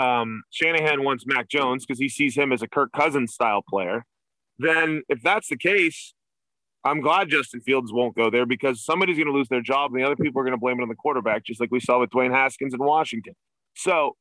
um, 0.00 0.42
Shanahan 0.50 1.04
wants 1.04 1.24
Mac 1.26 1.48
Jones 1.48 1.84
because 1.84 1.98
he 1.98 2.08
sees 2.08 2.36
him 2.36 2.52
as 2.52 2.62
a 2.62 2.68
Kirk 2.68 2.90
Cousins 2.96 3.34
style 3.34 3.62
player. 3.68 4.06
Then, 4.58 5.02
if 5.08 5.22
that's 5.22 5.48
the 5.48 5.56
case, 5.56 6.14
I'm 6.84 7.00
glad 7.00 7.28
Justin 7.28 7.60
Fields 7.60 7.92
won't 7.92 8.16
go 8.16 8.30
there 8.30 8.46
because 8.46 8.84
somebody's 8.84 9.16
going 9.16 9.26
to 9.26 9.32
lose 9.32 9.48
their 9.48 9.60
job 9.60 9.92
and 9.92 10.00
the 10.00 10.06
other 10.06 10.16
people 10.16 10.40
are 10.40 10.44
going 10.44 10.54
to 10.54 10.60
blame 10.60 10.78
it 10.78 10.82
on 10.82 10.88
the 10.88 10.94
quarterback, 10.94 11.44
just 11.44 11.60
like 11.60 11.70
we 11.70 11.80
saw 11.80 12.00
with 12.00 12.10
Dwayne 12.10 12.32
Haskins 12.32 12.74
in 12.74 12.80
Washington. 12.80 13.34
So, 13.74 14.16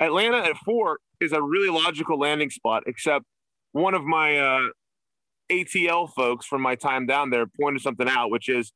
Atlanta 0.00 0.38
at 0.38 0.56
four 0.58 0.98
is 1.20 1.32
a 1.32 1.42
really 1.42 1.68
logical 1.68 2.18
landing 2.18 2.50
spot, 2.50 2.84
except 2.86 3.24
one 3.72 3.94
of 3.94 4.04
my 4.04 4.38
uh, 4.38 4.68
ATL 5.52 6.12
folks 6.12 6.46
from 6.46 6.62
my 6.62 6.74
time 6.74 7.06
down 7.06 7.30
there 7.30 7.46
pointed 7.46 7.82
something 7.82 8.08
out, 8.08 8.30
which 8.30 8.48
is 8.48 8.72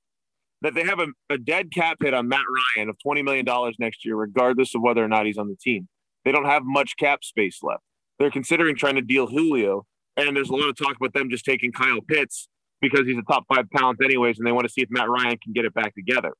that 0.62 0.74
they 0.74 0.84
have 0.84 1.00
a, 1.00 1.08
a 1.30 1.38
dead 1.38 1.72
cap 1.72 1.98
hit 2.02 2.14
on 2.14 2.28
Matt 2.28 2.44
Ryan 2.76 2.88
of 2.88 2.96
$20 3.06 3.24
million 3.24 3.46
next 3.78 4.04
year, 4.04 4.16
regardless 4.16 4.74
of 4.74 4.82
whether 4.82 5.04
or 5.04 5.08
not 5.08 5.26
he's 5.26 5.38
on 5.38 5.48
the 5.48 5.56
team. 5.56 5.88
They 6.24 6.32
don't 6.32 6.46
have 6.46 6.62
much 6.64 6.96
cap 6.98 7.22
space 7.22 7.60
left. 7.62 7.82
They're 8.18 8.30
considering 8.30 8.76
trying 8.76 8.96
to 8.96 9.02
deal 9.02 9.26
Julio, 9.26 9.84
and 10.16 10.34
there's 10.36 10.48
a 10.48 10.54
lot 10.54 10.68
of 10.68 10.76
talk 10.76 10.96
about 10.96 11.12
them 11.12 11.30
just 11.30 11.44
taking 11.44 11.72
Kyle 11.72 12.00
Pitts 12.00 12.48
because 12.80 13.06
he's 13.06 13.18
a 13.18 13.22
top 13.22 13.44
five 13.52 13.66
talent 13.76 13.98
anyways, 14.02 14.38
and 14.38 14.46
they 14.46 14.52
want 14.52 14.66
to 14.66 14.72
see 14.72 14.82
if 14.82 14.88
Matt 14.90 15.08
Ryan 15.08 15.38
can 15.42 15.52
get 15.52 15.64
it 15.64 15.74
back 15.74 15.94
together. 15.94 16.32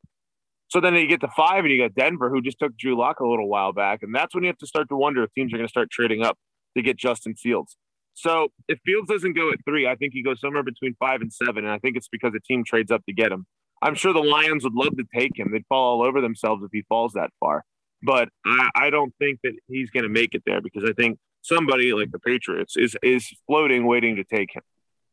So 0.68 0.80
then 0.80 0.94
you 0.94 1.06
get 1.06 1.20
to 1.20 1.28
five, 1.36 1.64
and 1.64 1.72
you 1.72 1.80
got 1.80 1.94
Denver, 1.94 2.30
who 2.30 2.40
just 2.40 2.58
took 2.58 2.76
Drew 2.76 2.98
Lock 2.98 3.20
a 3.20 3.26
little 3.26 3.48
while 3.48 3.72
back, 3.72 4.02
and 4.02 4.14
that's 4.14 4.34
when 4.34 4.42
you 4.44 4.48
have 4.48 4.58
to 4.58 4.66
start 4.66 4.88
to 4.88 4.96
wonder 4.96 5.22
if 5.22 5.32
teams 5.32 5.52
are 5.52 5.56
going 5.56 5.68
to 5.68 5.70
start 5.70 5.90
trading 5.90 6.24
up 6.24 6.38
to 6.76 6.82
get 6.82 6.96
Justin 6.96 7.34
Fields. 7.34 7.76
So 8.16 8.48
if 8.68 8.78
Fields 8.84 9.08
doesn't 9.08 9.34
go 9.34 9.50
at 9.52 9.64
three, 9.64 9.86
I 9.86 9.94
think 9.94 10.12
he 10.12 10.22
goes 10.22 10.40
somewhere 10.40 10.62
between 10.62 10.96
five 10.98 11.20
and 11.20 11.32
seven, 11.32 11.64
and 11.64 11.68
I 11.72 11.78
think 11.78 11.96
it's 11.96 12.08
because 12.08 12.32
the 12.32 12.40
team 12.40 12.64
trades 12.64 12.90
up 12.90 13.04
to 13.06 13.12
get 13.12 13.30
him. 13.30 13.46
I'm 13.82 13.94
sure 13.94 14.12
the 14.12 14.20
Lions 14.20 14.64
would 14.64 14.74
love 14.74 14.96
to 14.96 15.04
take 15.14 15.38
him. 15.38 15.50
They'd 15.52 15.66
fall 15.68 16.00
all 16.00 16.06
over 16.06 16.20
themselves 16.20 16.64
if 16.64 16.70
he 16.72 16.82
falls 16.88 17.12
that 17.12 17.30
far 17.40 17.64
but 18.02 18.28
I, 18.44 18.70
I 18.74 18.90
don't 18.90 19.12
think 19.18 19.40
that 19.42 19.54
he's 19.68 19.90
going 19.90 20.04
to 20.04 20.08
make 20.08 20.34
it 20.34 20.42
there 20.46 20.60
because 20.60 20.84
I 20.88 20.92
think 20.92 21.18
somebody 21.42 21.92
like 21.92 22.10
the 22.12 22.18
Patriots 22.18 22.76
is 22.76 22.96
is 23.02 23.28
floating, 23.46 23.86
waiting 23.86 24.16
to 24.16 24.24
take 24.24 24.54
him. 24.54 24.62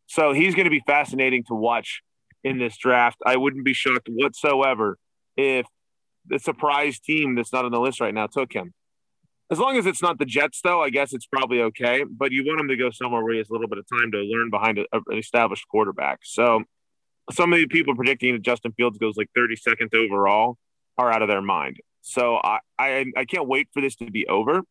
So 0.07 0.33
he's 0.33 0.55
going 0.55 0.65
to 0.65 0.71
be 0.71 0.83
fascinating 0.85 1.43
to 1.45 1.55
watch 1.55 2.01
in 2.43 2.59
this 2.59 2.77
draft. 2.77 3.17
I 3.25 3.37
wouldn't 3.37 3.65
be 3.65 3.73
shocked 3.73 4.07
whatsoever 4.09 4.97
if 5.37 5.65
the 6.27 6.39
surprise 6.39 6.99
team 6.99 7.35
that's 7.35 7.53
not 7.53 7.65
on 7.65 7.71
the 7.71 7.79
list 7.79 7.99
right 7.99 8.13
now 8.13 8.27
took 8.27 8.53
him. 8.53 8.73
As 9.53 9.59
long 9.59 9.77
as 9.77 9.85
it's 9.85 10.01
not 10.01 10.17
the 10.17 10.25
Jets, 10.25 10.61
though, 10.63 10.81
I 10.81 10.89
guess 10.89 11.13
it's 11.13 11.27
probably 11.27 11.61
okay. 11.61 12.03
But 12.09 12.31
you 12.31 12.43
want 12.43 12.59
him 12.59 12.69
to 12.69 12.75
go 12.75 12.89
somewhere 12.89 13.23
where 13.23 13.33
he 13.33 13.37
has 13.37 13.49
a 13.51 13.53
little 13.53 13.67
bit 13.67 13.77
of 13.77 13.85
time 13.87 14.11
to 14.11 14.17
learn 14.17 14.49
behind 14.49 14.79
a, 14.79 14.85
an 14.91 15.19
established 15.19 15.67
quarterback. 15.67 16.21
So 16.23 16.63
some 17.31 17.53
of 17.53 17.59
the 17.59 17.67
people 17.67 17.95
predicting 17.95 18.33
that 18.33 18.41
Justin 18.41 18.71
Fields 18.71 18.97
goes 18.97 19.15
like 19.15 19.29
32nd 19.37 19.93
overall 19.93 20.57
are 20.97 21.11
out 21.11 21.21
of 21.21 21.27
their 21.27 21.43
mind. 21.43 21.77
So 22.01 22.37
I, 22.43 22.61
I, 22.79 23.05
I 23.15 23.25
can't 23.25 23.47
wait 23.47 23.67
for 23.71 23.79
this 23.79 23.95
to 23.97 24.09
be 24.09 24.27
over. 24.27 24.63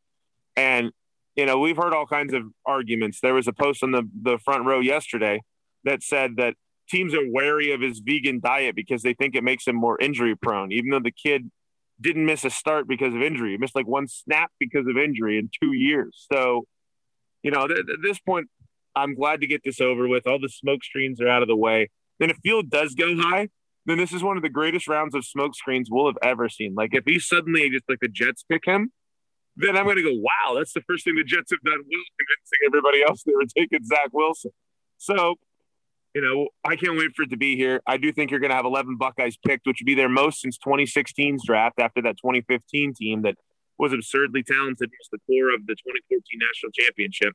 And, 0.56 0.90
you 1.36 1.46
know, 1.46 1.60
we've 1.60 1.76
heard 1.76 1.94
all 1.94 2.06
kinds 2.06 2.34
of 2.34 2.42
arguments. 2.66 3.20
There 3.20 3.34
was 3.34 3.46
a 3.46 3.52
post 3.52 3.84
on 3.84 3.92
the, 3.92 4.02
the 4.20 4.38
front 4.38 4.66
row 4.66 4.80
yesterday 4.80 5.42
that 5.84 6.02
said 6.02 6.38
that 6.38 6.56
teams 6.88 7.14
are 7.14 7.30
wary 7.30 7.70
of 7.70 7.80
his 7.80 8.00
vegan 8.00 8.40
diet 8.40 8.74
because 8.74 9.04
they 9.04 9.14
think 9.14 9.36
it 9.36 9.44
makes 9.44 9.64
him 9.64 9.76
more 9.76 9.96
injury 10.00 10.34
prone, 10.34 10.72
even 10.72 10.90
though 10.90 10.98
the 10.98 11.12
kid 11.12 11.52
didn't 12.02 12.26
miss 12.26 12.44
a 12.44 12.50
start 12.50 12.88
because 12.88 13.14
of 13.14 13.22
injury. 13.22 13.52
He 13.52 13.56
missed 13.56 13.76
like 13.76 13.86
one 13.86 14.08
snap 14.08 14.50
because 14.58 14.86
of 14.86 14.96
injury 14.96 15.38
in 15.38 15.50
two 15.62 15.72
years. 15.72 16.26
So, 16.32 16.64
you 17.42 17.50
know, 17.50 17.66
th- 17.66 17.80
at 17.80 18.02
this 18.02 18.18
point, 18.18 18.48
I'm 18.94 19.14
glad 19.14 19.40
to 19.40 19.46
get 19.46 19.62
this 19.64 19.80
over 19.80 20.06
with. 20.06 20.26
All 20.26 20.38
the 20.38 20.48
smoke 20.48 20.84
screens 20.84 21.20
are 21.20 21.28
out 21.28 21.42
of 21.42 21.48
the 21.48 21.56
way. 21.56 21.90
Then 22.18 22.30
if 22.30 22.36
Field 22.38 22.70
does 22.70 22.94
go 22.94 23.16
high, 23.16 23.48
then 23.86 23.98
this 23.98 24.12
is 24.12 24.22
one 24.22 24.36
of 24.36 24.42
the 24.42 24.48
greatest 24.48 24.86
rounds 24.86 25.14
of 25.14 25.24
smoke 25.24 25.54
screens 25.54 25.88
we'll 25.90 26.06
have 26.06 26.18
ever 26.22 26.48
seen. 26.48 26.74
Like 26.74 26.94
if 26.94 27.04
he 27.04 27.18
suddenly 27.18 27.68
just 27.70 27.84
like 27.88 28.00
the 28.00 28.08
Jets 28.08 28.44
pick 28.48 28.64
him, 28.64 28.92
then 29.56 29.76
I'm 29.76 29.84
going 29.84 29.96
to 29.96 30.02
go, 30.02 30.14
wow, 30.14 30.54
that's 30.54 30.72
the 30.72 30.82
first 30.82 31.04
thing 31.04 31.16
the 31.16 31.24
Jets 31.24 31.50
have 31.50 31.60
done 31.62 31.74
well, 31.78 32.04
convincing 32.18 32.58
everybody 32.66 33.02
else 33.02 33.22
they 33.22 33.32
were 33.34 33.44
taking 33.46 33.84
Zach 33.84 34.08
Wilson. 34.12 34.52
So, 34.98 35.36
you 36.14 36.20
know, 36.20 36.48
I 36.64 36.76
can't 36.76 36.96
wait 36.96 37.14
for 37.14 37.22
it 37.22 37.30
to 37.30 37.36
be 37.36 37.56
here. 37.56 37.80
I 37.86 37.96
do 37.96 38.12
think 38.12 38.30
you're 38.30 38.40
going 38.40 38.50
to 38.50 38.56
have 38.56 38.66
11 38.66 38.96
Buckeyes 38.96 39.36
picked, 39.36 39.66
which 39.66 39.78
would 39.80 39.86
be 39.86 39.94
their 39.94 40.08
most 40.08 40.40
since 40.40 40.58
2016's 40.58 41.44
draft 41.46 41.78
after 41.78 42.02
that 42.02 42.16
2015 42.18 42.94
team 42.94 43.22
that 43.22 43.36
was 43.78 43.92
absurdly 43.92 44.42
talented, 44.42 44.90
was 44.90 45.08
the 45.10 45.18
core 45.26 45.54
of 45.54 45.66
the 45.66 45.74
2014 45.74 46.22
national 46.38 46.72
championship. 46.72 47.34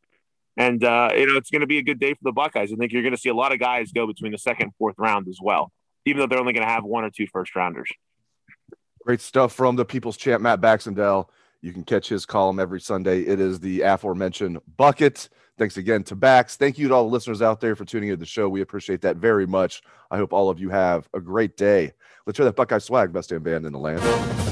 And, 0.56 0.84
uh, 0.84 1.10
you 1.16 1.28
know, 1.28 1.36
it's 1.36 1.50
going 1.50 1.62
to 1.62 1.68
be 1.68 1.78
a 1.78 1.84
good 1.84 2.00
day 2.00 2.14
for 2.14 2.24
the 2.24 2.32
Buckeyes. 2.32 2.72
I 2.72 2.76
think 2.76 2.92
you're 2.92 3.04
going 3.04 3.16
to 3.16 3.20
see 3.20 3.30
a 3.30 3.36
lot 3.36 3.52
of 3.52 3.60
guys 3.60 3.92
go 3.92 4.08
between 4.08 4.32
the 4.32 4.38
second 4.38 4.64
and 4.68 4.76
fourth 4.78 4.96
round 4.98 5.28
as 5.28 5.40
well 5.42 5.72
even 6.08 6.22
though 6.22 6.28
they're 6.28 6.40
only 6.40 6.54
going 6.54 6.66
to 6.66 6.72
have 6.72 6.86
one 6.86 7.04
or 7.04 7.10
two 7.10 7.28
first 7.28 7.56
rounders. 7.56 7.90
Great 9.06 9.22
stuff 9.22 9.52
from 9.52 9.76
the 9.76 9.86
People's 9.86 10.18
Champ, 10.18 10.42
Matt 10.42 10.62
Baxendell. 10.62 11.28
You 11.62 11.74
can 11.74 11.84
catch 11.84 12.08
his 12.08 12.26
column 12.26 12.60
every 12.60 12.80
Sunday. 12.80 13.22
It 13.22 13.40
is 13.40 13.60
the 13.60 13.82
aforementioned 13.82 14.60
bucket. 14.78 15.30
Thanks 15.58 15.78
again 15.78 16.04
to 16.04 16.16
Bax. 16.16 16.56
Thank 16.56 16.78
you 16.78 16.88
to 16.88 16.94
all 16.94 17.06
the 17.06 17.12
listeners 17.12 17.42
out 17.42 17.60
there 17.60 17.76
for 17.76 17.84
tuning 17.84 18.10
into 18.10 18.20
the 18.20 18.28
show. 18.28 18.48
We 18.48 18.62
appreciate 18.62 19.02
that 19.02 19.18
very 19.18 19.48
much. 19.48 19.82
I 20.12 20.18
hope 20.18 20.32
all 20.32 20.50
of 20.50 20.60
you 20.60 20.70
have 20.70 21.10
a 21.14 21.20
great 21.20 21.58
day. 21.58 21.94
Let's 22.26 22.38
hear 22.38 22.46
that 22.46 22.56
Buckeye 22.56 22.78
swag, 22.78 23.12
best 23.12 23.30
damn 23.30 23.42
band 23.42 23.66
in 23.66 23.74
the 23.74 23.80
land. 23.80 24.47